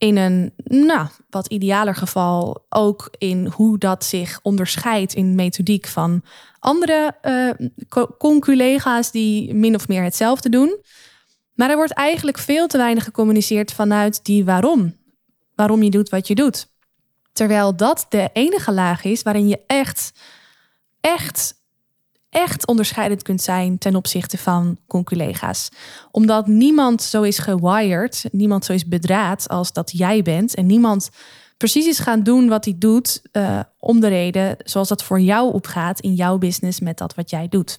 in 0.00 0.16
een 0.16 0.52
nou, 0.64 1.06
wat 1.30 1.46
idealer 1.46 1.94
geval 1.94 2.64
ook 2.68 3.08
in 3.18 3.46
hoe 3.46 3.78
dat 3.78 4.04
zich 4.04 4.38
onderscheidt 4.42 5.14
in 5.14 5.34
methodiek 5.34 5.86
van 5.86 6.22
andere 6.58 7.16
uh, 7.22 7.68
conculega's 8.18 9.10
die 9.10 9.54
min 9.54 9.74
of 9.74 9.88
meer 9.88 10.02
hetzelfde 10.02 10.48
doen. 10.48 10.78
Maar 11.54 11.70
er 11.70 11.76
wordt 11.76 11.92
eigenlijk 11.92 12.38
veel 12.38 12.66
te 12.66 12.76
weinig 12.76 13.04
gecommuniceerd 13.04 13.72
vanuit 13.72 14.24
die 14.24 14.44
waarom. 14.44 14.96
Waarom 15.54 15.82
je 15.82 15.90
doet 15.90 16.08
wat 16.08 16.28
je 16.28 16.34
doet. 16.34 16.68
Terwijl 17.32 17.76
dat 17.76 18.06
de 18.08 18.30
enige 18.32 18.72
laag 18.72 19.04
is 19.04 19.22
waarin 19.22 19.48
je 19.48 19.60
echt, 19.66 20.12
echt 21.00 21.54
echt 22.30 22.66
onderscheidend 22.66 23.22
kunt 23.22 23.42
zijn 23.42 23.78
ten 23.78 23.96
opzichte 23.96 24.38
van 24.38 24.78
conculega's. 24.86 25.68
Omdat 26.10 26.46
niemand 26.46 27.02
zo 27.02 27.22
is 27.22 27.38
gewired, 27.38 28.24
niemand 28.32 28.64
zo 28.64 28.72
is 28.72 28.88
bedraad 28.88 29.48
als 29.48 29.72
dat 29.72 29.90
jij 29.94 30.22
bent. 30.22 30.54
En 30.54 30.66
niemand 30.66 31.10
precies 31.56 31.86
is 31.86 31.98
gaan 31.98 32.22
doen 32.22 32.48
wat 32.48 32.64
hij 32.64 32.74
doet 32.78 33.22
uh, 33.32 33.60
om 33.78 34.00
de 34.00 34.08
reden 34.08 34.56
zoals 34.64 34.88
dat 34.88 35.02
voor 35.02 35.20
jou 35.20 35.52
opgaat 35.52 36.00
in 36.00 36.14
jouw 36.14 36.38
business 36.38 36.80
met 36.80 36.98
dat 36.98 37.14
wat 37.14 37.30
jij 37.30 37.48
doet. 37.48 37.78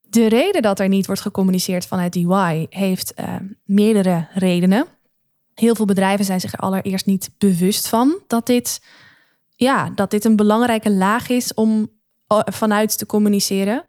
De 0.00 0.28
reden 0.28 0.62
dat 0.62 0.80
er 0.80 0.88
niet 0.88 1.06
wordt 1.06 1.20
gecommuniceerd 1.20 1.86
vanuit 1.86 2.22
why 2.22 2.66
heeft 2.70 3.12
uh, 3.20 3.34
meerdere 3.64 4.28
redenen. 4.34 4.86
Heel 5.54 5.74
veel 5.74 5.84
bedrijven 5.84 6.24
zijn 6.24 6.40
zich 6.40 6.52
er 6.52 6.58
allereerst 6.58 7.06
niet 7.06 7.30
bewust 7.38 7.88
van 7.88 8.18
dat 8.26 8.46
dit, 8.46 8.80
ja, 9.56 9.90
dat 9.90 10.10
dit 10.10 10.24
een 10.24 10.36
belangrijke 10.36 10.90
laag 10.90 11.28
is 11.28 11.54
om 11.54 11.88
vanuit 12.44 12.98
te 12.98 13.06
communiceren. 13.06 13.84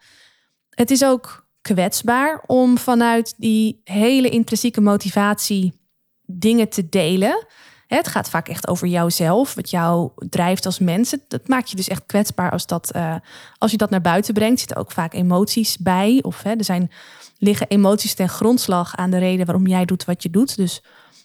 Het 0.70 0.92
is 0.92 1.04
ook 1.04 1.48
kwetsbaar 1.62 2.44
om 2.46 2.78
vanuit 2.78 3.34
die 3.38 3.82
hele 3.84 4.30
intrinsieke 4.30 4.82
motivatie 4.82 5.80
dingen 6.26 6.70
te 6.70 6.90
delen. 6.90 7.46
Het 7.88 8.08
gaat 8.08 8.30
vaak 8.30 8.48
echt 8.48 8.68
over 8.68 8.88
jouzelf, 8.88 9.54
wat 9.54 9.70
jou 9.70 10.12
drijft 10.30 10.66
als 10.66 10.80
mens. 10.80 11.16
Dat 11.28 11.48
maakt 11.48 11.70
je 11.70 11.76
dus 11.76 11.88
echt 11.88 12.06
kwetsbaar 12.06 12.52
als, 12.52 12.66
dat, 12.66 12.92
uh, 12.96 13.16
als 13.58 13.72
je 13.72 13.78
dat 13.78 13.90
naar 13.90 14.02
buiten 14.02 14.34
brengt. 14.34 14.60
Zitten 14.60 14.78
ook 14.78 14.92
vaak 14.92 15.14
emoties 15.14 15.78
bij. 15.78 16.20
Of 16.22 16.44
hè, 16.44 16.52
er 16.52 16.64
zijn, 16.64 16.92
liggen 17.38 17.68
emoties 17.68 18.14
ten 18.14 18.30
grondslag 18.30 18.96
aan 18.96 19.10
de 19.10 19.18
reden 19.18 19.46
waarom 19.46 19.68
jij 19.68 19.86
doet 19.86 20.06
wat 20.06 20.24
je 20.24 20.30
doet. 20.30 20.56
Dus 20.56 20.84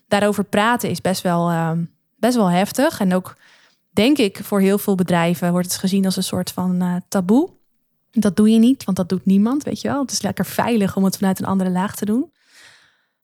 daarover 0.09 0.45
praten 0.45 0.91
is 0.91 1.01
best 1.01 1.23
wel, 1.23 1.51
uh, 1.51 1.73
best 2.17 2.37
wel 2.37 2.51
heftig. 2.51 3.01
En 3.01 3.15
ook, 3.15 3.37
denk 4.01 4.19
ik, 4.19 4.45
voor 4.45 4.61
heel 4.61 4.79
veel 4.79 4.95
bedrijven 4.95 5.53
wordt 5.53 5.67
het 5.67 5.77
gezien 5.77 6.05
als 6.05 6.17
een 6.17 6.23
soort 6.23 6.53
van 6.53 6.83
uh, 6.83 6.97
taboe. 7.09 7.51
Dat 8.11 8.37
doe 8.37 8.51
je 8.51 8.59
niet, 8.59 8.85
want 8.85 8.97
dat 8.97 9.09
doet 9.09 9.25
niemand, 9.25 9.63
weet 9.63 9.81
je 9.81 9.89
wel. 9.89 10.01
Het 10.01 10.11
is 10.11 10.23
lekker 10.23 10.47
veilig 10.47 10.97
om 10.97 11.05
het 11.05 11.17
vanuit 11.17 11.39
een 11.39 11.47
andere 11.47 11.71
laag 11.71 11.97
te 11.97 12.05
doen. 12.05 12.33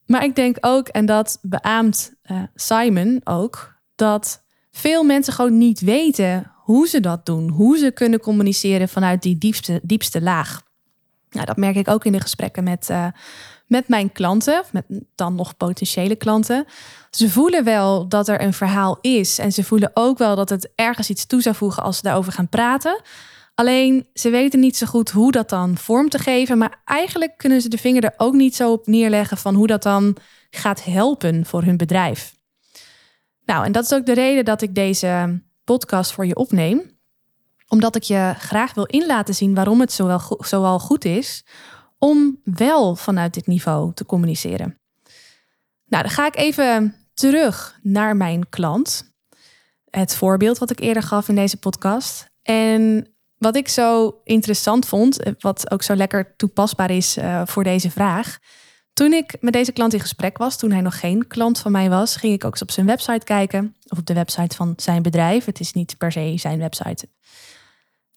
Maar 0.07 0.25
ik 0.25 0.35
denk 0.35 0.57
ook, 0.61 0.89
en 0.89 1.07
dat 1.07 1.39
beaamt 1.43 2.15
uh, 2.31 2.43
Simon 2.55 3.21
ook, 3.25 3.75
dat 3.95 4.43
veel 4.71 5.05
mensen 5.05 5.33
gewoon 5.33 5.59
niet 5.59 5.81
weten 5.81 6.53
hoe 6.55 6.89
ze 6.89 7.01
dat 7.01 7.27
doen. 7.27 7.49
Hoe 7.49 7.79
ze 7.79 7.91
kunnen 7.91 8.21
communiceren 8.21 8.89
vanuit 8.89 9.23
die 9.23 9.39
diepste, 9.39 9.81
diepste 9.83 10.23
laag. 10.23 10.63
Nou, 11.31 11.47
dat 11.47 11.57
merk 11.57 11.77
ik 11.77 11.89
ook 11.89 12.05
in 12.05 12.13
de 12.13 12.21
gesprekken 12.21 12.65
met, 12.65 12.89
uh, 12.91 13.07
met 13.67 13.89
mijn 13.89 14.13
klanten, 14.13 14.63
met 14.73 14.85
dan 15.15 15.35
nog 15.35 15.57
potentiële 15.57 16.17
klanten. 16.17 16.65
Ze 17.11 17.31
voelen 17.31 17.65
wel 17.65 18.09
dat 18.09 18.29
er 18.29 18.41
een 18.41 18.53
verhaal 18.53 18.99
is. 19.01 19.39
En 19.39 19.53
ze 19.53 19.65
voelen 19.65 19.91
ook 19.95 20.19
wel 20.19 20.37
dat 20.37 20.49
het 20.49 20.73
ergens 20.75 21.11
iets 21.11 21.27
toe 21.27 21.43
zou 21.43 21.55
voegen 21.55 21.83
als 21.83 21.97
ze 21.97 22.03
daarover 22.03 22.33
gaan 22.33 22.49
praten. 22.49 23.01
Alleen 23.55 24.07
ze 24.15 24.31
weten 24.31 24.61
niet 24.61 24.77
zo 24.77 24.87
goed 24.87 25.11
hoe 25.11 25.33
dat 25.33 25.49
dan 25.49 25.77
vorm 25.77 26.09
te 26.09 26.19
geven. 26.19 26.59
Maar 26.59 26.81
eigenlijk 26.85 27.37
kunnen 27.37 27.61
ze 27.61 27.69
de 27.69 27.79
vinger 27.79 28.05
er 28.05 28.15
ook 28.17 28.35
niet 28.35 28.57
zo 28.57 28.73
op 28.73 28.87
neerleggen 28.87 29.37
van 29.37 29.55
hoe 29.55 29.67
dat 29.67 29.83
dan 29.83 30.17
gaat 30.51 30.85
helpen 30.85 31.47
voor 31.47 31.63
hun 31.63 31.77
bedrijf. 31.77 32.35
Nou, 33.45 33.65
en 33.65 33.73
dat 33.73 33.85
is 33.85 33.93
ook 33.93 34.07
de 34.07 34.15
reden 34.15 34.45
dat 34.45 34.63
ik 34.63 34.75
deze 34.75 35.43
podcast 35.65 36.13
voor 36.13 36.27
je 36.27 36.37
opneem. 36.37 36.95
Omdat 37.69 37.97
ik 37.97 38.03
je 38.03 38.35
graag 38.39 38.75
wil 38.75 38.85
in 38.85 39.07
laten 39.07 39.35
zien 39.35 39.55
waarom 39.55 39.81
het 39.81 39.93
zowel, 39.93 40.21
zowel 40.39 40.79
goed 40.79 41.05
is 41.05 41.45
om 42.07 42.41
wel 42.45 42.97
vanuit 42.97 43.35
dit 43.35 43.47
niveau 43.47 43.93
te 43.95 44.07
communiceren. 44.07 44.79
Nou, 45.87 46.03
dan 46.03 46.13
ga 46.13 46.27
ik 46.27 46.37
even 46.37 46.95
terug 47.15 47.79
naar 47.83 48.17
mijn 48.17 48.49
klant. 48.49 49.15
Het 49.91 50.15
voorbeeld 50.15 50.59
wat 50.59 50.71
ik 50.71 50.81
eerder 50.81 51.03
gaf 51.03 51.29
in 51.29 51.35
deze 51.35 51.57
podcast. 51.57 52.31
En 52.43 53.09
wat 53.39 53.57
ik 53.57 53.69
zo 53.69 54.21
interessant 54.25 54.87
vond, 54.87 55.23
eh, 55.23 55.33
wat 55.39 55.71
ook 55.71 55.83
zo 55.83 55.95
lekker 55.95 56.37
toepasbaar 56.37 56.91
is 56.91 57.19
uh, 57.19 57.43
voor 57.45 57.65
deze 57.65 57.91
vraag. 57.91 58.39
Toen 58.93 59.13
ik 59.13 59.37
met 59.41 59.53
deze 59.53 59.73
klant 59.73 59.93
in 59.93 60.01
gesprek 60.01 60.39
was, 60.39 60.57
toen 60.57 60.71
hij 60.71 60.81
nog 60.81 61.01
geen 61.01 61.27
klant 61.27 61.59
van 61.59 61.73
mij 61.73 61.89
was, 61.89 62.17
ging 62.17 62.33
ik 62.33 62.45
ook 62.45 62.53
eens 62.53 62.63
op 62.63 62.71
zijn 62.71 62.87
website 62.87 63.25
kijken. 63.25 63.77
Of 63.89 63.99
op 63.99 64.07
de 64.07 64.15
website 64.15 64.57
van 64.57 64.73
zijn 64.77 65.03
bedrijf. 65.03 65.45
Het 65.45 65.61
is 65.61 65.73
niet 65.73 65.99
per 65.99 66.13
se 66.13 66.35
zijn 66.37 66.59
website. 66.59 67.09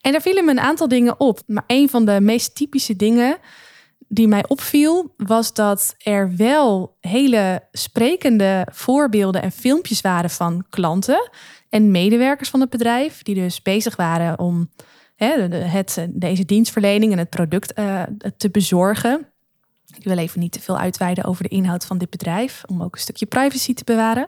En 0.01 0.12
daar 0.12 0.22
vielen 0.22 0.46
me 0.46 0.51
een 0.51 0.60
aantal 0.60 0.88
dingen 0.88 1.19
op. 1.19 1.41
Maar 1.46 1.63
een 1.67 1.89
van 1.89 2.05
de 2.05 2.22
meest 2.22 2.55
typische 2.55 2.96
dingen 2.96 3.38
die 4.08 4.27
mij 4.27 4.48
opviel, 4.48 5.13
was 5.18 5.53
dat 5.53 5.96
er 5.98 6.36
wel 6.36 6.98
hele 7.00 7.63
sprekende 7.72 8.68
voorbeelden 8.72 9.41
en 9.41 9.51
filmpjes 9.51 10.01
waren 10.01 10.29
van 10.29 10.65
klanten 10.70 11.29
en 11.70 11.91
medewerkers 11.91 12.50
van 12.50 12.60
het 12.60 12.70
bedrijf, 12.70 13.24
die 13.24 13.36
dus 13.36 13.62
bezig 13.62 13.96
waren 13.96 14.39
om 14.39 14.70
het, 15.15 16.08
deze 16.10 16.46
dienstverlening 16.46 17.12
en 17.12 17.18
het 17.18 17.29
product 17.29 17.79
uh, 17.79 18.03
te 18.38 18.50
bezorgen. 18.50 19.27
Ik 19.98 20.03
wil 20.03 20.18
even 20.18 20.39
niet 20.39 20.51
te 20.51 20.62
veel 20.62 20.77
uitweiden 20.77 21.24
over 21.24 21.44
de 21.44 21.50
inhoud 21.50 21.86
van 21.86 21.98
dit 21.98 22.10
bedrijf, 22.10 22.63
om 22.68 22.84
ook 22.84 22.96
een 22.96 23.01
stukje 23.01 23.25
privacy 23.25 23.74
te 23.74 23.84
bewaren. 23.84 24.27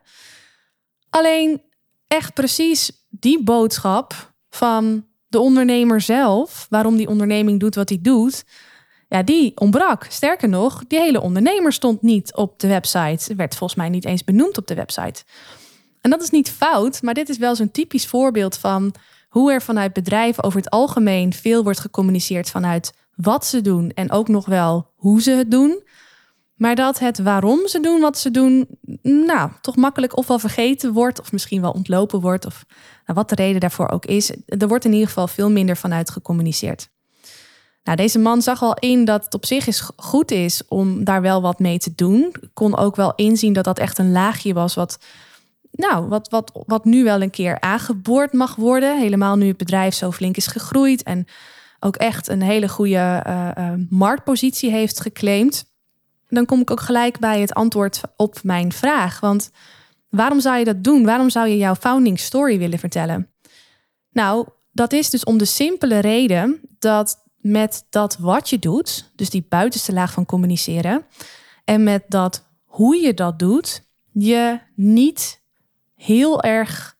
Alleen 1.09 1.61
echt 2.07 2.33
precies 2.33 2.91
die 3.09 3.43
boodschap 3.43 4.33
van 4.49 5.05
de 5.27 5.39
ondernemer 5.39 6.01
zelf, 6.01 6.65
waarom 6.69 6.97
die 6.97 7.07
onderneming 7.07 7.59
doet 7.59 7.75
wat 7.75 7.89
hij 7.89 7.99
doet, 8.01 8.43
ja, 9.11 9.23
die 9.23 9.51
ontbrak. 9.55 10.05
Sterker 10.09 10.49
nog, 10.49 10.83
die 10.87 10.99
hele 10.99 11.21
ondernemer 11.21 11.73
stond 11.73 12.01
niet 12.01 12.35
op 12.35 12.59
de 12.59 12.67
website. 12.67 13.35
Werd 13.35 13.55
volgens 13.55 13.79
mij 13.79 13.89
niet 13.89 14.05
eens 14.05 14.23
benoemd 14.23 14.57
op 14.57 14.67
de 14.67 14.75
website. 14.75 15.23
En 16.01 16.09
dat 16.09 16.21
is 16.21 16.29
niet 16.29 16.51
fout, 16.51 17.01
maar 17.01 17.13
dit 17.13 17.29
is 17.29 17.37
wel 17.37 17.55
zo'n 17.55 17.71
typisch 17.71 18.07
voorbeeld 18.07 18.57
van 18.57 18.93
hoe 19.29 19.51
er 19.51 19.61
vanuit 19.61 19.93
bedrijven 19.93 20.43
over 20.43 20.59
het 20.59 20.69
algemeen 20.69 21.33
veel 21.33 21.63
wordt 21.63 21.79
gecommuniceerd 21.79 22.49
vanuit 22.49 22.93
wat 23.15 23.45
ze 23.45 23.61
doen 23.61 23.89
en 23.89 24.11
ook 24.11 24.27
nog 24.27 24.45
wel 24.45 24.91
hoe 24.95 25.21
ze 25.21 25.31
het 25.31 25.51
doen. 25.51 25.83
Maar 26.55 26.75
dat 26.75 26.99
het 26.99 27.19
waarom 27.19 27.67
ze 27.67 27.79
doen 27.79 28.01
wat 28.01 28.17
ze 28.17 28.31
doen, 28.31 28.67
nou, 29.01 29.51
toch 29.61 29.75
makkelijk 29.75 30.17
ofwel 30.17 30.39
vergeten 30.39 30.93
wordt, 30.93 31.21
of 31.21 31.31
misschien 31.31 31.61
wel 31.61 31.71
ontlopen 31.71 32.21
wordt, 32.21 32.45
of 32.45 32.65
nou, 33.05 33.19
wat 33.19 33.29
de 33.29 33.35
reden 33.35 33.59
daarvoor 33.59 33.89
ook 33.89 34.05
is. 34.05 34.31
Er 34.45 34.67
wordt 34.67 34.85
in 34.85 34.93
ieder 34.93 35.07
geval 35.07 35.27
veel 35.27 35.51
minder 35.51 35.77
vanuit 35.77 36.09
gecommuniceerd. 36.09 36.89
Nou, 37.83 37.97
deze 37.97 38.19
man 38.19 38.41
zag 38.41 38.61
al 38.61 38.73
in 38.73 39.05
dat 39.05 39.23
het 39.23 39.33
op 39.33 39.45
zich 39.45 39.67
is 39.67 39.91
goed 39.95 40.31
is 40.31 40.61
om 40.67 41.03
daar 41.03 41.21
wel 41.21 41.41
wat 41.41 41.59
mee 41.59 41.77
te 41.77 41.95
doen. 41.95 42.35
Kon 42.53 42.77
ook 42.77 42.95
wel 42.95 43.15
inzien 43.15 43.53
dat 43.53 43.63
dat 43.63 43.79
echt 43.79 43.97
een 43.97 44.11
laagje 44.11 44.53
was 44.53 44.75
wat 44.75 44.99
nou, 45.71 46.07
wat, 46.07 46.29
wat, 46.29 46.63
wat 46.65 46.85
nu 46.85 47.03
wel 47.03 47.21
een 47.21 47.29
keer 47.29 47.59
aangeboord 47.59 48.33
mag 48.33 48.55
worden. 48.55 48.99
Helemaal 48.99 49.35
nu 49.35 49.47
het 49.47 49.57
bedrijf 49.57 49.93
zo 49.93 50.11
flink 50.11 50.37
is 50.37 50.47
gegroeid 50.47 51.03
en 51.03 51.25
ook 51.79 51.95
echt 51.95 52.27
een 52.27 52.41
hele 52.41 52.69
goede 52.69 53.23
uh, 53.27 53.71
marktpositie 53.89 54.71
heeft 54.71 55.01
geclaimd. 55.01 55.65
Dan 56.29 56.45
kom 56.45 56.61
ik 56.61 56.71
ook 56.71 56.79
gelijk 56.81 57.19
bij 57.19 57.41
het 57.41 57.53
antwoord 57.53 58.01
op 58.15 58.39
mijn 58.43 58.71
vraag. 58.71 59.19
Want 59.19 59.51
waarom 60.09 60.39
zou 60.39 60.57
je 60.57 60.65
dat 60.65 60.83
doen? 60.83 61.05
Waarom 61.05 61.29
zou 61.29 61.47
je 61.47 61.57
jouw 61.57 61.75
founding 61.75 62.19
story 62.19 62.57
willen 62.57 62.79
vertellen? 62.79 63.29
Nou, 64.11 64.47
dat 64.71 64.93
is 64.93 65.09
dus 65.09 65.23
om 65.23 65.37
de 65.37 65.45
simpele 65.45 65.99
reden 65.99 66.61
dat 66.79 67.20
met 67.41 67.85
dat 67.89 68.17
wat 68.17 68.49
je 68.49 68.59
doet, 68.59 69.11
dus 69.15 69.29
die 69.29 69.45
buitenste 69.49 69.93
laag 69.93 70.11
van 70.11 70.25
communiceren, 70.25 71.05
en 71.65 71.83
met 71.83 72.03
dat 72.07 72.49
hoe 72.65 72.95
je 72.95 73.13
dat 73.13 73.39
doet, 73.39 73.83
je 74.11 74.59
niet 74.75 75.41
heel 75.95 76.41
erg 76.41 76.97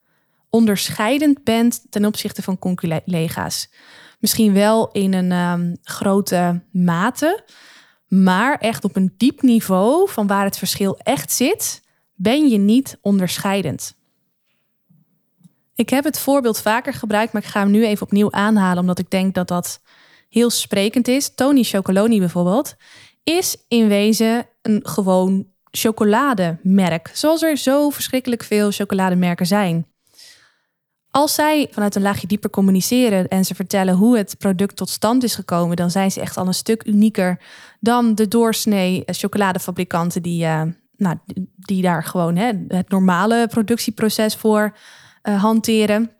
onderscheidend 0.50 1.44
bent 1.44 1.86
ten 1.90 2.04
opzichte 2.04 2.42
van 2.42 2.58
conculega's. 2.58 3.70
Misschien 4.18 4.52
wel 4.52 4.90
in 4.90 5.12
een 5.12 5.32
um, 5.32 5.76
grote 5.82 6.62
mate, 6.70 7.44
maar 8.08 8.58
echt 8.58 8.84
op 8.84 8.96
een 8.96 9.14
diep 9.16 9.42
niveau 9.42 10.08
van 10.08 10.26
waar 10.26 10.44
het 10.44 10.58
verschil 10.58 10.98
echt 10.98 11.32
zit, 11.32 11.82
ben 12.14 12.48
je 12.48 12.58
niet 12.58 12.98
onderscheidend. 13.00 13.94
Ik 15.74 15.90
heb 15.90 16.04
het 16.04 16.18
voorbeeld 16.18 16.60
vaker 16.60 16.94
gebruikt, 16.94 17.32
maar 17.32 17.42
ik 17.42 17.48
ga 17.48 17.60
hem 17.60 17.70
nu 17.70 17.86
even 17.86 18.06
opnieuw 18.06 18.32
aanhalen, 18.32 18.78
omdat 18.78 18.98
ik 18.98 19.10
denk 19.10 19.34
dat 19.34 19.48
dat 19.48 19.80
heel 20.32 20.50
sprekend 20.50 21.08
is. 21.08 21.34
Tony 21.34 21.62
Chocoloni 21.62 22.18
bijvoorbeeld 22.18 22.74
is 23.24 23.56
in 23.68 23.88
wezen 23.88 24.46
een 24.62 24.80
gewoon 24.82 25.46
chocolademerk. 25.70 27.10
Zoals 27.12 27.42
er 27.42 27.56
zo 27.56 27.90
verschrikkelijk 27.90 28.42
veel 28.42 28.70
chocolademerken 28.70 29.46
zijn. 29.46 29.86
Als 31.10 31.34
zij 31.34 31.68
vanuit 31.70 31.94
een 31.94 32.02
laagje 32.02 32.26
dieper 32.26 32.50
communiceren 32.50 33.28
en 33.28 33.44
ze 33.44 33.54
vertellen 33.54 33.94
hoe 33.94 34.16
het 34.16 34.38
product 34.38 34.76
tot 34.76 34.88
stand 34.88 35.22
is 35.22 35.34
gekomen, 35.34 35.76
dan 35.76 35.90
zijn 35.90 36.10
ze 36.10 36.20
echt 36.20 36.36
al 36.36 36.46
een 36.46 36.54
stuk 36.54 36.86
unieker 36.86 37.40
dan 37.80 38.14
de 38.14 38.28
doorsnee 38.28 39.02
chocoladefabrikanten 39.06 40.22
die, 40.22 40.44
uh, 40.44 40.62
nou, 40.96 41.16
die 41.56 41.82
daar 41.82 42.04
gewoon 42.04 42.36
hè, 42.36 42.52
het 42.68 42.88
normale 42.88 43.46
productieproces 43.46 44.36
voor 44.36 44.76
uh, 45.22 45.42
hanteren. 45.42 46.10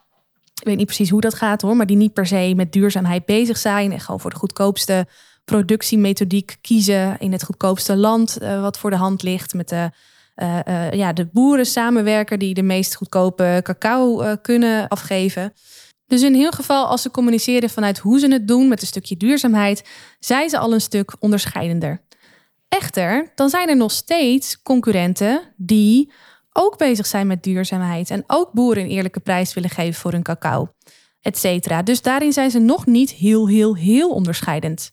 Ik 0.62 0.68
weet 0.68 0.76
niet 0.76 0.86
precies 0.86 1.10
hoe 1.10 1.20
dat 1.20 1.34
gaat 1.34 1.62
hoor, 1.62 1.76
maar 1.76 1.86
die 1.86 1.96
niet 1.96 2.12
per 2.12 2.26
se 2.26 2.52
met 2.56 2.72
duurzaamheid 2.72 3.24
bezig 3.24 3.58
zijn 3.58 3.92
en 3.92 4.00
gewoon 4.00 4.20
voor 4.20 4.30
de 4.30 4.36
goedkoopste 4.36 5.06
productiemethodiek 5.44 6.56
kiezen 6.60 7.16
in 7.18 7.32
het 7.32 7.44
goedkoopste 7.44 7.96
land 7.96 8.38
uh, 8.42 8.60
wat 8.60 8.78
voor 8.78 8.90
de 8.90 8.96
hand 8.96 9.22
ligt. 9.22 9.54
Met 9.54 9.68
de, 9.68 9.90
uh, 10.36 10.58
uh, 10.68 10.92
ja, 10.92 11.12
de 11.12 11.26
boeren 11.32 11.66
samenwerken 11.66 12.38
die 12.38 12.54
de 12.54 12.62
meest 12.62 12.94
goedkope 12.94 13.60
cacao 13.62 14.36
kunnen 14.42 14.88
afgeven. 14.88 15.52
Dus 16.06 16.22
in 16.22 16.34
heel 16.34 16.52
geval, 16.52 16.86
als 16.86 17.02
ze 17.02 17.10
communiceren 17.10 17.70
vanuit 17.70 17.98
hoe 17.98 18.18
ze 18.18 18.32
het 18.32 18.48
doen 18.48 18.68
met 18.68 18.80
een 18.80 18.86
stukje 18.86 19.16
duurzaamheid, 19.16 19.88
zijn 20.18 20.48
ze 20.48 20.58
al 20.58 20.72
een 20.72 20.80
stuk 20.80 21.14
onderscheidender. 21.18 22.02
Echter, 22.68 23.32
dan 23.34 23.48
zijn 23.48 23.68
er 23.68 23.76
nog 23.76 23.90
steeds 23.90 24.62
concurrenten 24.62 25.40
die 25.56 26.12
ook 26.52 26.78
bezig 26.78 27.06
zijn 27.06 27.26
met 27.26 27.42
duurzaamheid 27.42 28.10
en 28.10 28.24
ook 28.26 28.52
boeren 28.52 28.82
een 28.82 28.90
eerlijke 28.90 29.20
prijs 29.20 29.54
willen 29.54 29.70
geven 29.70 30.00
voor 30.00 30.12
hun 30.12 30.22
cacao, 30.22 30.74
et 31.20 31.38
cetera. 31.38 31.82
Dus 31.82 32.02
daarin 32.02 32.32
zijn 32.32 32.50
ze 32.50 32.58
nog 32.58 32.86
niet 32.86 33.10
heel, 33.10 33.48
heel, 33.48 33.76
heel 33.76 34.10
onderscheidend. 34.10 34.92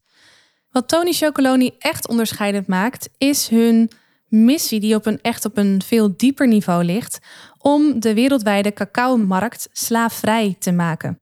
Wat 0.69 0.87
Tony 0.87 1.11
Chocoloni 1.11 1.75
echt 1.79 2.07
onderscheidend 2.07 2.67
maakt, 2.67 3.09
is 3.17 3.47
hun 3.47 3.91
missie 4.27 4.79
die 4.79 4.95
op 4.95 5.05
een 5.05 5.21
echt 5.21 5.45
op 5.45 5.57
een 5.57 5.81
veel 5.85 6.17
dieper 6.17 6.47
niveau 6.47 6.83
ligt 6.83 7.19
om 7.57 7.99
de 7.99 8.13
wereldwijde 8.13 8.73
cacao-markt 8.73 9.69
slaafvrij 9.71 10.55
te 10.59 10.71
maken. 10.71 11.21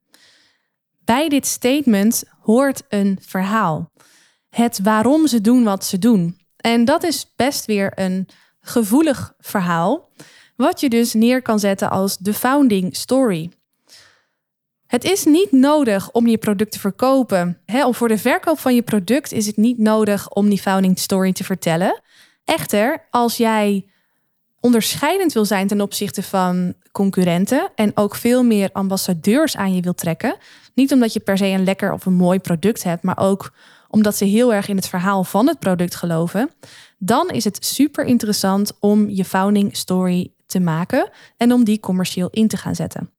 Bij 1.06 1.30
dit 1.30 1.46
statement 1.46 2.24
hoort 2.40 2.84
een 2.90 3.20
verhaal. 3.22 3.92
Het 4.50 4.80
waarom 4.84 5.28
ze 5.28 5.42
doen 5.42 5.64
wat 5.64 5.86
ze 5.86 6.00
doen. 6.00 6.40
En 6.58 6.86
dat 6.86 7.04
is 7.04 7.34
best 7.36 7.66
weer 7.66 7.92
een 7.96 8.28
gevoelig 8.70 9.34
verhaal, 9.40 10.10
wat 10.56 10.80
je 10.80 10.90
dus 10.90 11.14
neer 11.14 11.42
kan 11.42 11.60
zetten 11.60 11.90
als 11.90 12.18
de 12.18 12.34
founding 12.34 12.96
story. 12.96 13.52
Het 14.88 15.04
is 15.04 15.26
niet 15.26 15.52
nodig 15.52 16.12
om 16.12 16.28
je 16.28 16.38
product 16.38 16.72
te 16.72 16.80
verkopen. 16.80 17.62
He, 17.66 17.94
voor 17.94 18.08
de 18.08 18.18
verkoop 18.18 18.60
van 18.60 18.76
je 18.76 18.82
product 18.82 19.32
is 19.32 19.46
het 19.46 19.58
niet 19.58 19.78
nodig 19.78 20.30
om 20.30 20.50
die 20.50 20.62
founding 20.62 21.00
story 21.00 21.34
te 21.34 21.44
vertellen. 21.44 22.02
Echter, 22.44 23.08
als 23.10 23.38
jij 23.38 23.86
onderscheidend 24.60 25.34
wil 25.34 25.46
zijn 25.46 25.68
ten 25.68 25.82
opzichte 25.82 26.24
van 26.24 26.74
concurrenten 26.92 27.70
en 27.76 27.92
ook 27.96 28.16
veel 28.16 28.44
meer 28.44 28.70
ambassadeurs 28.74 29.58
aan 29.58 29.76
je 29.76 29.82
wil 29.82 29.94
trekken, 29.94 30.36
niet 30.74 30.94
omdat 30.94 31.14
je 31.14 31.20
per 31.20 31.38
se 31.38 31.46
een 31.46 31.64
lekker 31.64 31.94
of 31.94 32.06
een 32.06 32.14
mooi 32.14 32.40
product 32.40 32.84
hebt, 32.84 33.04
maar 33.04 33.18
ook 33.20 33.52
omdat 33.90 34.16
ze 34.16 34.26
heel 34.26 34.54
erg 34.54 34.68
in 34.68 34.76
het 34.76 34.88
verhaal 34.88 35.24
van 35.24 35.48
het 35.48 35.60
product 35.60 35.96
geloven, 35.96 36.50
dan 36.98 37.30
is 37.30 37.44
het 37.44 37.66
super 37.66 38.06
interessant 38.06 38.72
om 38.80 39.10
je 39.10 39.26
founding 39.26 39.76
story 39.76 40.32
te 40.46 40.60
maken 40.60 41.10
en 41.38 41.52
om 41.52 41.64
die 41.64 41.80
commercieel 41.80 42.30
in 42.30 42.48
te 42.48 42.58
gaan 42.58 42.76
zetten. 42.76 43.12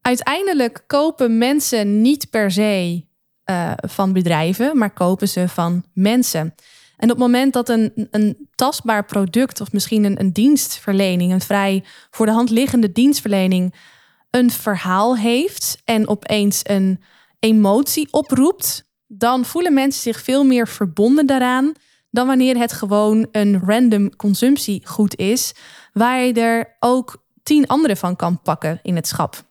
Uiteindelijk 0.00 0.84
kopen 0.86 1.38
mensen 1.38 2.00
niet 2.00 2.30
per 2.30 2.50
se 2.50 3.04
uh, 3.50 3.72
van 3.76 4.12
bedrijven, 4.12 4.78
maar 4.78 4.92
kopen 4.92 5.28
ze 5.28 5.48
van 5.48 5.84
mensen. 5.92 6.54
En 6.96 7.10
op 7.10 7.16
het 7.16 7.26
moment 7.26 7.52
dat 7.52 7.68
een, 7.68 8.08
een 8.10 8.48
tastbaar 8.54 9.04
product 9.04 9.60
of 9.60 9.72
misschien 9.72 10.04
een, 10.04 10.20
een 10.20 10.32
dienstverlening, 10.32 11.32
een 11.32 11.40
vrij 11.40 11.84
voor 12.10 12.26
de 12.26 12.32
hand 12.32 12.50
liggende 12.50 12.92
dienstverlening, 12.92 13.74
een 14.30 14.50
verhaal 14.50 15.16
heeft 15.16 15.80
en 15.84 16.08
opeens 16.08 16.60
een 16.62 17.02
emotie 17.38 18.12
oproept, 18.12 18.89
dan 19.12 19.44
voelen 19.44 19.74
mensen 19.74 20.02
zich 20.02 20.22
veel 20.22 20.44
meer 20.44 20.68
verbonden 20.68 21.26
daaraan 21.26 21.72
dan 22.10 22.26
wanneer 22.26 22.56
het 22.56 22.72
gewoon 22.72 23.28
een 23.32 23.60
random 23.64 24.16
consumptiegoed 24.16 25.16
is, 25.16 25.54
waar 25.92 26.20
je 26.20 26.32
er 26.32 26.76
ook 26.80 27.24
tien 27.42 27.66
andere 27.66 27.96
van 27.96 28.16
kan 28.16 28.42
pakken 28.42 28.80
in 28.82 28.96
het 28.96 29.06
schap. 29.06 29.42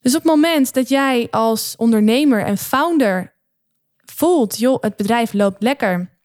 Dus 0.00 0.14
op 0.14 0.22
het 0.22 0.32
moment 0.32 0.74
dat 0.74 0.88
jij 0.88 1.28
als 1.30 1.74
ondernemer 1.76 2.44
en 2.44 2.58
founder 2.58 3.34
voelt, 4.04 4.58
joh, 4.58 4.82
het 4.82 4.96
bedrijf 4.96 5.32
loopt 5.32 5.62
lekker. 5.62 6.18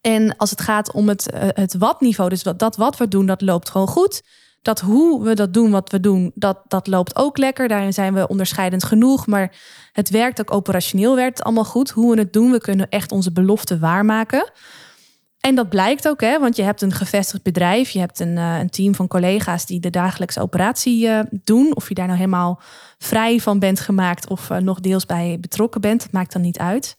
En 0.00 0.36
als 0.36 0.50
het 0.50 0.60
gaat 0.60 0.92
om 0.92 1.08
het, 1.08 1.30
eh, 1.30 1.48
het 1.48 1.74
wat-niveau, 1.74 2.30
dus 2.30 2.42
dat 2.42 2.76
wat 2.76 2.96
we 2.96 3.08
doen, 3.08 3.26
dat 3.26 3.40
loopt 3.40 3.70
gewoon 3.70 3.88
goed. 3.88 4.22
Dat 4.62 4.80
hoe 4.80 5.24
we 5.24 5.34
dat 5.34 5.54
doen, 5.54 5.70
wat 5.70 5.90
we 5.90 6.00
doen, 6.00 6.32
dat, 6.34 6.58
dat 6.68 6.86
loopt 6.86 7.16
ook 7.16 7.38
lekker. 7.38 7.68
Daarin 7.68 7.92
zijn 7.92 8.14
we 8.14 8.28
onderscheidend 8.28 8.84
genoeg. 8.84 9.26
Maar 9.26 9.54
het 9.92 10.10
werkt 10.10 10.40
ook 10.40 10.52
operationeel, 10.52 11.14
werkt 11.14 11.42
allemaal 11.42 11.64
goed. 11.64 11.90
Hoe 11.90 12.14
we 12.14 12.20
het 12.20 12.32
doen, 12.32 12.50
we 12.50 12.60
kunnen 12.60 12.88
echt 12.88 13.12
onze 13.12 13.32
belofte 13.32 13.78
waarmaken. 13.78 14.50
En 15.40 15.54
dat 15.54 15.68
blijkt 15.68 16.08
ook, 16.08 16.20
hè, 16.20 16.38
want 16.38 16.56
je 16.56 16.62
hebt 16.62 16.82
een 16.82 16.92
gevestigd 16.92 17.42
bedrijf, 17.42 17.90
je 17.90 17.98
hebt 17.98 18.20
een, 18.20 18.36
uh, 18.36 18.58
een 18.58 18.70
team 18.70 18.94
van 18.94 19.08
collega's 19.08 19.66
die 19.66 19.80
de 19.80 19.90
dagelijkse 19.90 20.40
operatie 20.40 21.06
uh, 21.06 21.20
doen. 21.30 21.76
Of 21.76 21.88
je 21.88 21.94
daar 21.94 22.06
nou 22.06 22.18
helemaal 22.18 22.60
vrij 22.98 23.40
van 23.40 23.58
bent 23.58 23.80
gemaakt 23.80 24.28
of 24.28 24.50
uh, 24.50 24.58
nog 24.58 24.80
deels 24.80 25.06
bij 25.06 25.38
betrokken 25.40 25.80
bent, 25.80 26.12
maakt 26.12 26.32
dan 26.32 26.42
niet 26.42 26.58
uit. 26.58 26.96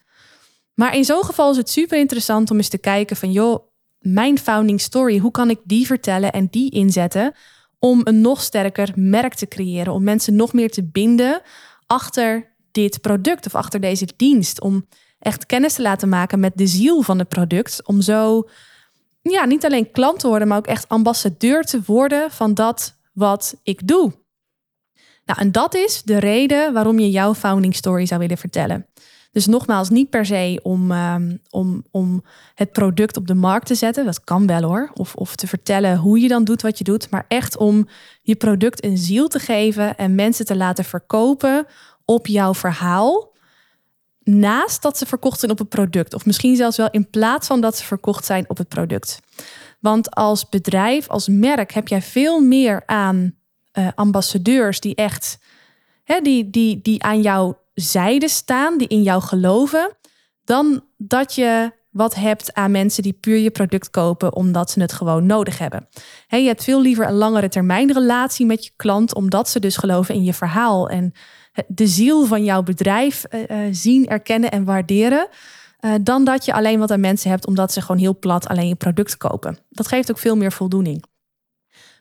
Maar 0.74 0.96
in 0.96 1.05
zo'n 1.05 1.24
geval 1.24 1.51
is 1.51 1.58
het 1.58 1.70
super 1.70 2.00
interessant 2.00 2.51
om 2.51 2.58
eens 2.58 2.67
te 2.70 2.77
kijken 2.77 3.15
van, 3.15 3.32
joh, 3.32 3.67
mijn 3.99 4.38
founding 4.38 4.82
story, 4.82 5.17
hoe 5.17 5.32
kan 5.32 5.49
ik 5.49 5.60
die 5.63 5.86
vertellen 5.86 6.32
en 6.32 6.47
die 6.52 6.71
inzetten 6.71 7.34
om 7.84 8.02
een 8.04 8.22
nog 8.22 8.41
sterker 8.41 8.91
merk 8.96 9.34
te 9.34 9.48
creëren, 9.48 9.93
om 9.93 10.04
mensen 10.04 10.36
nog 10.36 10.54
meer 10.54 10.69
te 10.69 10.84
binden 10.84 11.41
achter 11.88 12.56
dit 12.72 13.02
product 13.02 13.46
of 13.46 13.56
achter 13.56 13.80
deze 13.80 14.08
dienst, 14.15 14.62
om 14.62 14.88
echt 15.19 15.46
kennis 15.46 15.74
te 15.74 15.82
laten 15.82 16.10
maken 16.10 16.39
met 16.39 16.52
de 16.56 16.67
ziel 16.67 17.02
van 17.02 17.19
het 17.19 17.28
product. 17.28 17.86
Om 17.86 18.02
zo 18.02 18.50
ja, 19.22 19.46
niet 19.46 19.65
alleen 19.65 19.91
klant 19.91 20.19
te 20.19 20.28
worden, 20.28 20.48
maar 20.48 20.58
ook 20.58 20.67
echt 20.67 20.89
ambassadeur 20.89 21.63
te 21.63 21.82
worden 21.86 22.32
van 22.32 22.54
dat 22.54 23.00
wat 23.13 23.60
ik 23.63 23.88
doe. 23.88 24.13
Nou, 25.26 25.39
en 25.39 25.52
dat 25.52 25.76
is 25.76 26.02
de 26.04 26.19
reden 26.19 26.74
waarom 26.74 27.00
je 27.00 27.10
jouw 27.10 27.34
founding 27.34 27.76
story 27.76 28.06
zou 28.06 28.19
willen 28.19 28.38
vertellen. 28.38 28.88
Dus 29.34 29.46
nogmaals, 29.46 29.89
niet 29.89 30.10
per 30.10 30.26
se 30.26 30.60
om, 30.63 30.91
um, 30.91 31.39
om, 31.50 31.84
om 31.91 32.24
het 32.56 32.72
product 32.72 33.17
op 33.17 33.28
de 33.28 33.34
markt 33.34 33.67
te 33.67 33.76
zetten. 33.76 34.06
Dat 34.06 34.24
kan 34.24 34.48
wel 34.48 34.62
hoor. 34.62 34.91
Of, 34.93 35.15
of 35.15 35.36
te 35.36 35.48
vertellen 35.48 35.98
hoe 35.98 36.19
je 36.19 36.28
dan 36.28 36.43
doet 36.43 36.62
wat 36.62 36.78
je 36.78 36.84
doet. 36.84 37.10
Maar 37.10 37.26
echt 37.28 37.58
om 37.58 37.88
je 38.22 38.36
product 38.36 38.84
een 38.84 38.98
ziel 38.98 39.28
te 39.28 39.39
geven 39.39 39.98
en 39.98 40.15
mensen 40.15 40.46
te 40.46 40.56
laten 40.56 40.86
verkopen 40.86 41.65
op 42.06 42.28
jouw 42.28 42.54
verhaal 42.54 43.32
naast 44.24 44.82
dat 44.82 44.98
ze 44.98 45.06
verkocht 45.06 45.39
zijn 45.39 45.52
op 45.52 45.58
het 45.58 45.69
product. 45.69 46.13
Of 46.13 46.26
misschien 46.26 46.56
zelfs 46.56 46.78
wel 46.78 46.89
in 46.89 47.10
plaats 47.10 47.48
van 47.48 47.62
dat 47.62 47.78
ze 47.78 47.84
verkocht 47.84 48.26
zijn 48.26 48.50
op 48.50 48.58
het 48.58 48.67
product. 48.67 49.19
Want 49.80 50.12
als 50.12 50.50
bedrijf, 50.50 51.08
als 51.08 51.28
merk, 51.28 51.72
heb 51.72 51.88
jij 51.88 52.02
veel 52.02 52.39
meer 52.39 52.84
aan 52.86 53.36
uh, 53.74 53.88
ambassadeurs 53.96 54.80
die 54.80 54.96
echt 54.96 55.39
hè, 56.04 56.19
die, 56.19 56.50
die, 56.50 56.82
die 56.82 57.04
aan 57.04 57.22
jouw 57.22 57.62
zijde 57.73 58.29
staan, 58.29 58.77
die 58.77 58.88
in 58.88 59.03
jou 59.03 59.21
geloven, 59.21 59.97
dan 60.43 60.83
dat 60.97 61.36
je 61.36 61.71
wat 61.89 62.15
hebt 62.15 62.53
aan 62.53 62.71
mensen 62.71 63.03
die 63.03 63.13
puur 63.13 63.38
je 63.38 63.51
product 63.51 63.89
kopen 63.89 64.36
omdat 64.36 64.71
ze 64.71 64.81
het 64.81 64.93
gewoon 64.93 65.25
nodig 65.25 65.57
hebben. 65.57 65.88
He, 66.27 66.38
je 66.38 66.47
hebt 66.47 66.63
veel 66.63 66.81
liever 66.81 67.07
een 67.07 67.13
langere 67.13 67.49
termijn 67.49 67.93
relatie 67.93 68.45
met 68.45 68.65
je 68.65 68.71
klant, 68.75 69.15
omdat 69.15 69.49
ze 69.49 69.59
dus 69.59 69.77
geloven 69.77 70.15
in 70.15 70.23
je 70.23 70.33
verhaal 70.33 70.89
en 70.89 71.13
de 71.67 71.88
ziel 71.88 72.25
van 72.25 72.43
jouw 72.43 72.63
bedrijf 72.63 73.25
uh, 73.31 73.57
zien, 73.71 74.07
erkennen 74.07 74.51
en 74.51 74.63
waarderen. 74.63 75.27
Uh, 75.79 75.93
dan 76.01 76.23
dat 76.23 76.45
je 76.45 76.53
alleen 76.53 76.79
wat 76.79 76.91
aan 76.91 76.99
mensen 76.99 77.29
hebt 77.29 77.47
omdat 77.47 77.73
ze 77.73 77.81
gewoon 77.81 78.01
heel 78.01 78.19
plat 78.19 78.47
alleen 78.47 78.67
je 78.67 78.75
product 78.75 79.17
kopen. 79.17 79.57
Dat 79.69 79.88
geeft 79.88 80.12
ook 80.12 80.17
veel 80.17 80.36
meer 80.36 80.51
voldoening. 80.51 81.03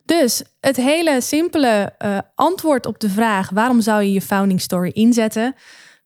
Dus 0.05 0.43
het 0.61 0.77
hele 0.77 1.21
simpele 1.21 1.95
uh, 1.99 2.19
antwoord 2.35 2.87
op 2.87 3.01
de 3.01 3.09
vraag 3.09 3.51
waarom 3.51 3.81
zou 3.81 4.03
je 4.03 4.13
je 4.13 4.23
founding 4.23 4.61
story 4.61 4.91
inzetten, 4.91 5.55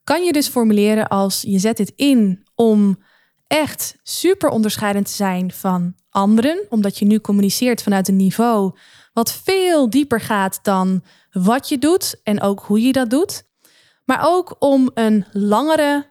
kan 0.04 0.24
je 0.24 0.32
dus 0.32 0.48
formuleren 0.48 1.08
als 1.08 1.42
je 1.46 1.58
zet 1.58 1.76
dit 1.76 1.92
in 1.96 2.46
om 2.54 2.98
echt 3.46 3.96
super 4.02 4.48
onderscheidend 4.48 5.06
te 5.06 5.12
zijn 5.12 5.52
van 5.52 5.94
anderen, 6.10 6.66
omdat 6.68 6.98
je 6.98 7.04
nu 7.04 7.20
communiceert 7.20 7.82
vanuit 7.82 8.08
een 8.08 8.16
niveau 8.16 8.76
wat 9.12 9.32
veel 9.32 9.90
dieper 9.90 10.20
gaat 10.20 10.58
dan 10.62 11.02
wat 11.30 11.68
je 11.68 11.78
doet 11.78 12.20
en 12.22 12.40
ook 12.40 12.60
hoe 12.60 12.80
je 12.80 12.92
dat 12.92 13.10
doet. 13.10 13.44
Maar 14.04 14.20
ook 14.22 14.56
om 14.58 14.90
een 14.94 15.26
langere 15.32 16.06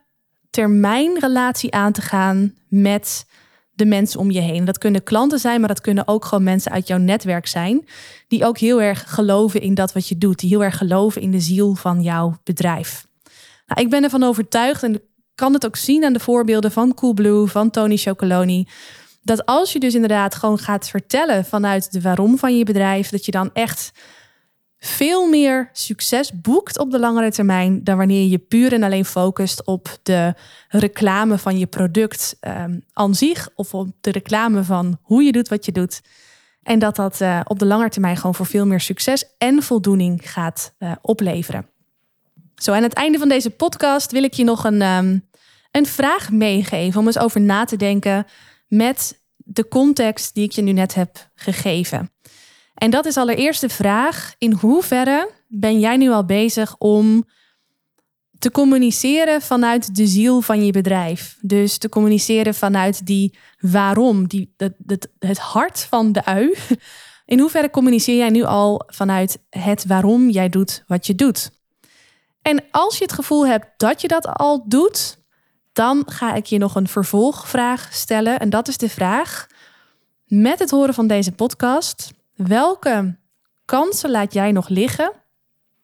termijn 0.49 1.19
relatie 1.19 1.73
aan 1.73 1.91
te 1.91 2.01
gaan 2.01 2.55
met 2.67 3.25
de 3.75 3.85
mensen 3.85 4.19
om 4.19 4.31
je 4.31 4.39
heen. 4.39 4.65
Dat 4.65 4.77
kunnen 4.77 5.03
klanten 5.03 5.39
zijn, 5.39 5.59
maar 5.59 5.69
dat 5.69 5.81
kunnen 5.81 6.07
ook 6.07 6.25
gewoon 6.25 6.43
mensen 6.43 6.71
uit 6.71 6.87
jouw 6.87 6.97
netwerk 6.97 7.47
zijn. 7.47 7.87
Die 8.27 8.45
ook 8.45 8.57
heel 8.57 8.81
erg 8.81 9.03
geloven 9.07 9.61
in 9.61 9.73
dat 9.73 9.93
wat 9.93 10.07
je 10.07 10.17
doet. 10.17 10.39
Die 10.39 10.49
heel 10.49 10.63
erg 10.63 10.77
geloven 10.77 11.21
in 11.21 11.31
de 11.31 11.39
ziel 11.39 11.75
van 11.75 12.01
jouw 12.01 12.37
bedrijf. 12.43 13.07
Nou, 13.65 13.81
ik 13.81 13.89
ben 13.89 14.03
ervan 14.03 14.23
overtuigd 14.23 14.83
en 14.83 15.01
kan 15.35 15.53
het 15.53 15.65
ook 15.65 15.75
zien 15.75 16.03
aan 16.03 16.13
de 16.13 16.19
voorbeelden 16.19 16.71
van 16.71 16.93
Coolblue, 16.93 17.47
van 17.47 17.69
Tony 17.69 17.97
Chocoloni. 17.97 18.67
Dat 19.21 19.45
als 19.45 19.73
je 19.73 19.79
dus 19.79 19.93
inderdaad 19.93 20.35
gewoon 20.35 20.57
gaat 20.57 20.89
vertellen 20.89 21.45
vanuit 21.45 21.91
de 21.91 22.01
waarom 22.01 22.37
van 22.37 22.57
je 22.57 22.63
bedrijf, 22.63 23.09
dat 23.09 23.25
je 23.25 23.31
dan 23.31 23.49
echt 23.53 23.91
veel 24.79 25.29
meer 25.29 25.69
succes 25.73 26.41
boekt 26.41 26.79
op 26.79 26.91
de 26.91 26.99
langere 26.99 27.31
termijn 27.31 27.83
dan 27.83 27.97
wanneer 27.97 28.27
je 28.27 28.37
puur 28.37 28.73
en 28.73 28.83
alleen 28.83 29.05
focust 29.05 29.65
op 29.65 29.97
de 30.03 30.33
reclame 30.67 31.37
van 31.37 31.57
je 31.57 31.65
product 31.65 32.37
um, 32.41 32.83
aan 32.93 33.15
zich 33.15 33.49
of 33.55 33.73
op 33.73 33.87
de 34.01 34.11
reclame 34.11 34.63
van 34.63 34.97
hoe 35.01 35.23
je 35.23 35.31
doet 35.31 35.47
wat 35.47 35.65
je 35.65 35.71
doet. 35.71 36.01
En 36.63 36.79
dat 36.79 36.95
dat 36.95 37.21
uh, 37.21 37.39
op 37.43 37.59
de 37.59 37.65
lange 37.65 37.89
termijn 37.89 38.17
gewoon 38.17 38.35
voor 38.35 38.45
veel 38.45 38.65
meer 38.65 38.79
succes 38.79 39.25
en 39.37 39.63
voldoening 39.63 40.31
gaat 40.31 40.73
uh, 40.79 40.91
opleveren. 41.01 41.67
Zo, 42.55 42.71
aan 42.71 42.83
het 42.83 42.93
einde 42.93 43.17
van 43.17 43.29
deze 43.29 43.49
podcast 43.49 44.11
wil 44.11 44.23
ik 44.23 44.33
je 44.33 44.43
nog 44.43 44.63
een, 44.63 44.81
um, 44.81 45.29
een 45.71 45.85
vraag 45.85 46.31
meegeven 46.31 46.99
om 46.99 47.05
eens 47.05 47.19
over 47.19 47.41
na 47.41 47.65
te 47.65 47.75
denken 47.75 48.25
met 48.67 49.23
de 49.37 49.67
context 49.67 50.33
die 50.33 50.43
ik 50.43 50.51
je 50.51 50.61
nu 50.61 50.71
net 50.71 50.93
heb 50.93 51.29
gegeven. 51.35 52.14
En 52.75 52.89
dat 52.89 53.05
is 53.05 53.17
allereerst 53.17 53.61
de 53.61 53.69
vraag: 53.69 54.35
in 54.37 54.53
hoeverre 54.53 55.31
ben 55.47 55.79
jij 55.79 55.97
nu 55.97 56.09
al 56.09 56.25
bezig 56.25 56.75
om 56.77 57.23
te 58.39 58.51
communiceren 58.51 59.41
vanuit 59.41 59.95
de 59.95 60.07
ziel 60.07 60.41
van 60.41 60.65
je 60.65 60.71
bedrijf? 60.71 61.37
Dus 61.41 61.77
te 61.77 61.89
communiceren 61.89 62.53
vanuit 62.53 63.05
die 63.05 63.37
waarom, 63.59 64.27
die, 64.27 64.53
het, 64.57 65.09
het 65.19 65.37
hart 65.37 65.79
van 65.79 66.11
de 66.11 66.25
ui. 66.25 66.55
In 67.25 67.39
hoeverre 67.39 67.69
communiceer 67.69 68.17
jij 68.17 68.29
nu 68.29 68.43
al 68.43 68.83
vanuit 68.87 69.39
het 69.49 69.85
waarom 69.85 70.29
jij 70.29 70.49
doet 70.49 70.83
wat 70.87 71.07
je 71.07 71.15
doet? 71.15 71.51
En 72.41 72.63
als 72.71 72.97
je 72.97 73.03
het 73.03 73.13
gevoel 73.13 73.47
hebt 73.47 73.67
dat 73.77 74.01
je 74.01 74.07
dat 74.07 74.27
al 74.27 74.63
doet, 74.67 75.17
dan 75.73 76.03
ga 76.05 76.33
ik 76.33 76.45
je 76.45 76.57
nog 76.57 76.75
een 76.75 76.87
vervolgvraag 76.87 77.93
stellen. 77.93 78.39
En 78.39 78.49
dat 78.49 78.67
is 78.67 78.77
de 78.77 78.89
vraag: 78.89 79.47
met 80.25 80.59
het 80.59 80.69
horen 80.69 80.93
van 80.93 81.07
deze 81.07 81.31
podcast, 81.31 82.11
welke 82.35 83.17
kansen 83.65 84.11
laat 84.11 84.33
jij 84.33 84.51
nog 84.51 84.67
liggen 84.67 85.11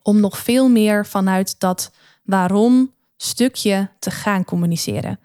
om 0.02 0.20
nog 0.20 0.38
veel 0.38 0.68
meer 0.68 1.06
vanuit 1.06 1.60
dat 1.60 1.92
waarom 2.24 2.94
stukje 3.16 3.90
te 3.98 4.10
gaan 4.10 4.44
communiceren? 4.44 5.20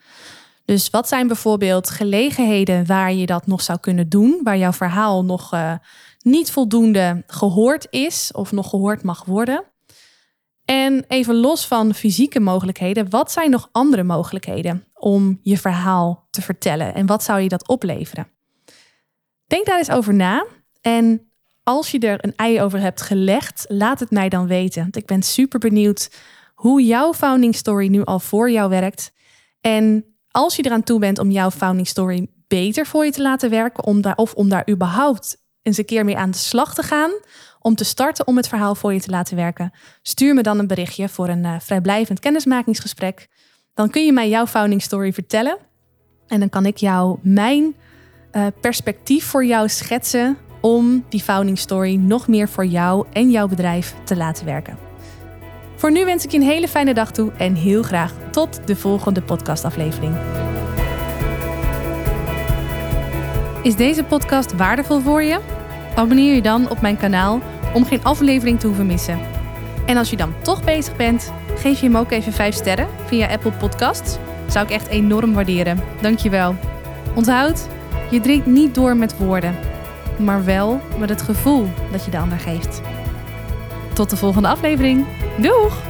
Dus 0.65 0.89
wat 0.89 1.07
zijn 1.07 1.27
bijvoorbeeld 1.27 1.89
gelegenheden 1.89 2.85
waar 2.85 3.13
je 3.13 3.25
dat 3.25 3.47
nog 3.47 3.61
zou 3.61 3.79
kunnen 3.79 4.09
doen, 4.09 4.39
waar 4.43 4.57
jouw 4.57 4.71
verhaal 4.71 5.25
nog 5.25 5.53
uh, 5.53 5.73
niet 6.19 6.51
voldoende 6.51 7.23
gehoord 7.27 7.87
is 7.89 8.31
of 8.31 8.51
nog 8.51 8.69
gehoord 8.69 9.03
mag 9.03 9.25
worden? 9.25 9.63
En 10.65 11.05
even 11.07 11.35
los 11.35 11.67
van 11.67 11.93
fysieke 11.93 12.39
mogelijkheden, 12.39 13.09
wat 13.09 13.31
zijn 13.31 13.49
nog 13.49 13.69
andere 13.71 14.03
mogelijkheden 14.03 14.85
om 14.93 15.39
je 15.41 15.57
verhaal 15.57 16.27
te 16.29 16.41
vertellen 16.41 16.93
en 16.93 17.05
wat 17.05 17.23
zou 17.23 17.39
je 17.39 17.49
dat 17.49 17.67
opleveren? 17.67 18.27
Denk 19.45 19.65
daar 19.65 19.77
eens 19.77 19.89
over 19.89 20.13
na 20.13 20.45
en 20.87 21.31
als 21.63 21.91
je 21.91 21.99
er 21.99 22.25
een 22.25 22.33
ei 22.35 22.61
over 22.61 22.79
hebt 22.79 23.01
gelegd, 23.01 23.65
laat 23.67 23.99
het 23.99 24.11
mij 24.11 24.29
dan 24.29 24.47
weten. 24.47 24.81
Want 24.81 24.95
ik 24.95 25.05
ben 25.05 25.23
super 25.23 25.59
benieuwd 25.59 26.09
hoe 26.55 26.83
jouw 26.85 27.13
founding 27.13 27.55
story 27.55 27.87
nu 27.87 28.03
al 28.03 28.19
voor 28.19 28.51
jou 28.51 28.69
werkt. 28.69 29.11
En 29.61 30.05
als 30.31 30.55
je 30.55 30.65
eraan 30.65 30.83
toe 30.83 30.99
bent 30.99 31.19
om 31.19 31.31
jouw 31.31 31.51
founding 31.51 31.87
story 31.87 32.27
beter 32.47 32.85
voor 32.85 33.05
je 33.05 33.11
te 33.11 33.21
laten 33.21 33.49
werken, 33.49 33.83
om 33.83 34.01
daar, 34.01 34.15
of 34.15 34.33
om 34.33 34.49
daar 34.49 34.69
überhaupt 34.69 35.37
eens 35.61 35.77
een 35.77 35.85
keer 35.85 36.05
mee 36.05 36.17
aan 36.17 36.31
de 36.31 36.37
slag 36.37 36.73
te 36.73 36.83
gaan, 36.83 37.11
om 37.59 37.75
te 37.75 37.83
starten 37.83 38.27
om 38.27 38.37
het 38.37 38.47
verhaal 38.47 38.75
voor 38.75 38.93
je 38.93 39.01
te 39.01 39.09
laten 39.09 39.35
werken, 39.35 39.71
stuur 40.01 40.33
me 40.33 40.43
dan 40.43 40.59
een 40.59 40.67
berichtje 40.67 41.09
voor 41.09 41.27
een 41.27 41.43
uh, 41.43 41.55
vrijblijvend 41.59 42.19
kennismakingsgesprek. 42.19 43.27
Dan 43.73 43.89
kun 43.89 44.05
je 44.05 44.13
mij 44.13 44.29
jouw 44.29 44.47
founding 44.47 44.81
story 44.81 45.13
vertellen. 45.13 45.57
En 46.27 46.39
dan 46.39 46.49
kan 46.49 46.65
ik 46.65 46.77
jou 46.77 47.19
mijn 47.21 47.75
uh, 48.31 48.47
perspectief 48.61 49.25
voor 49.25 49.45
jou 49.45 49.69
schetsen 49.69 50.37
om 50.59 51.03
die 51.09 51.21
founding 51.21 51.59
story 51.59 51.95
nog 51.95 52.27
meer 52.27 52.49
voor 52.49 52.65
jou 52.65 53.05
en 53.11 53.29
jouw 53.29 53.47
bedrijf 53.47 53.95
te 54.03 54.15
laten 54.15 54.45
werken. 54.45 54.77
Voor 55.75 55.91
nu 55.91 56.05
wens 56.05 56.23
ik 56.23 56.31
je 56.31 56.37
een 56.37 56.43
hele 56.43 56.67
fijne 56.67 56.93
dag 56.93 57.11
toe 57.11 57.31
en 57.37 57.55
heel 57.55 57.83
graag 57.83 58.13
tot 58.31 58.59
de 58.65 58.75
volgende 58.75 59.21
podcastaflevering. 59.21 60.15
Is 63.61 63.75
deze 63.75 64.03
podcast 64.03 64.55
waardevol 64.55 64.99
voor 64.99 65.23
je? 65.23 65.39
Abonneer 65.95 66.35
je 66.35 66.41
dan 66.41 66.69
op 66.69 66.81
mijn 66.81 66.97
kanaal 66.97 67.41
om 67.73 67.85
geen 67.85 68.03
aflevering 68.03 68.59
te 68.59 68.67
hoeven 68.67 68.85
missen. 68.85 69.19
En 69.85 69.97
als 69.97 70.09
je 70.09 70.17
dan 70.17 70.33
toch 70.41 70.63
bezig 70.63 70.95
bent, 70.95 71.31
geef 71.55 71.79
je 71.79 71.85
hem 71.85 71.97
ook 71.97 72.11
even 72.11 72.33
5 72.33 72.55
sterren 72.55 72.87
via 73.05 73.27
Apple 73.27 73.51
Podcasts. 73.51 74.17
Zou 74.47 74.65
ik 74.65 74.71
echt 74.71 74.87
enorm 74.87 75.33
waarderen. 75.33 75.79
Dankjewel. 76.01 76.55
Onthoud, 77.15 77.67
je 78.09 78.19
drinkt 78.19 78.45
niet 78.45 78.75
door 78.75 78.97
met 78.97 79.17
woorden, 79.17 79.55
maar 80.19 80.45
wel 80.45 80.81
met 80.99 81.09
het 81.09 81.21
gevoel 81.21 81.67
dat 81.91 82.05
je 82.05 82.11
de 82.11 82.17
ander 82.17 82.39
geeft. 82.39 82.81
Tot 83.93 84.09
de 84.09 84.17
volgende 84.17 84.47
aflevering. 84.47 85.05
Doeg! 85.37 85.86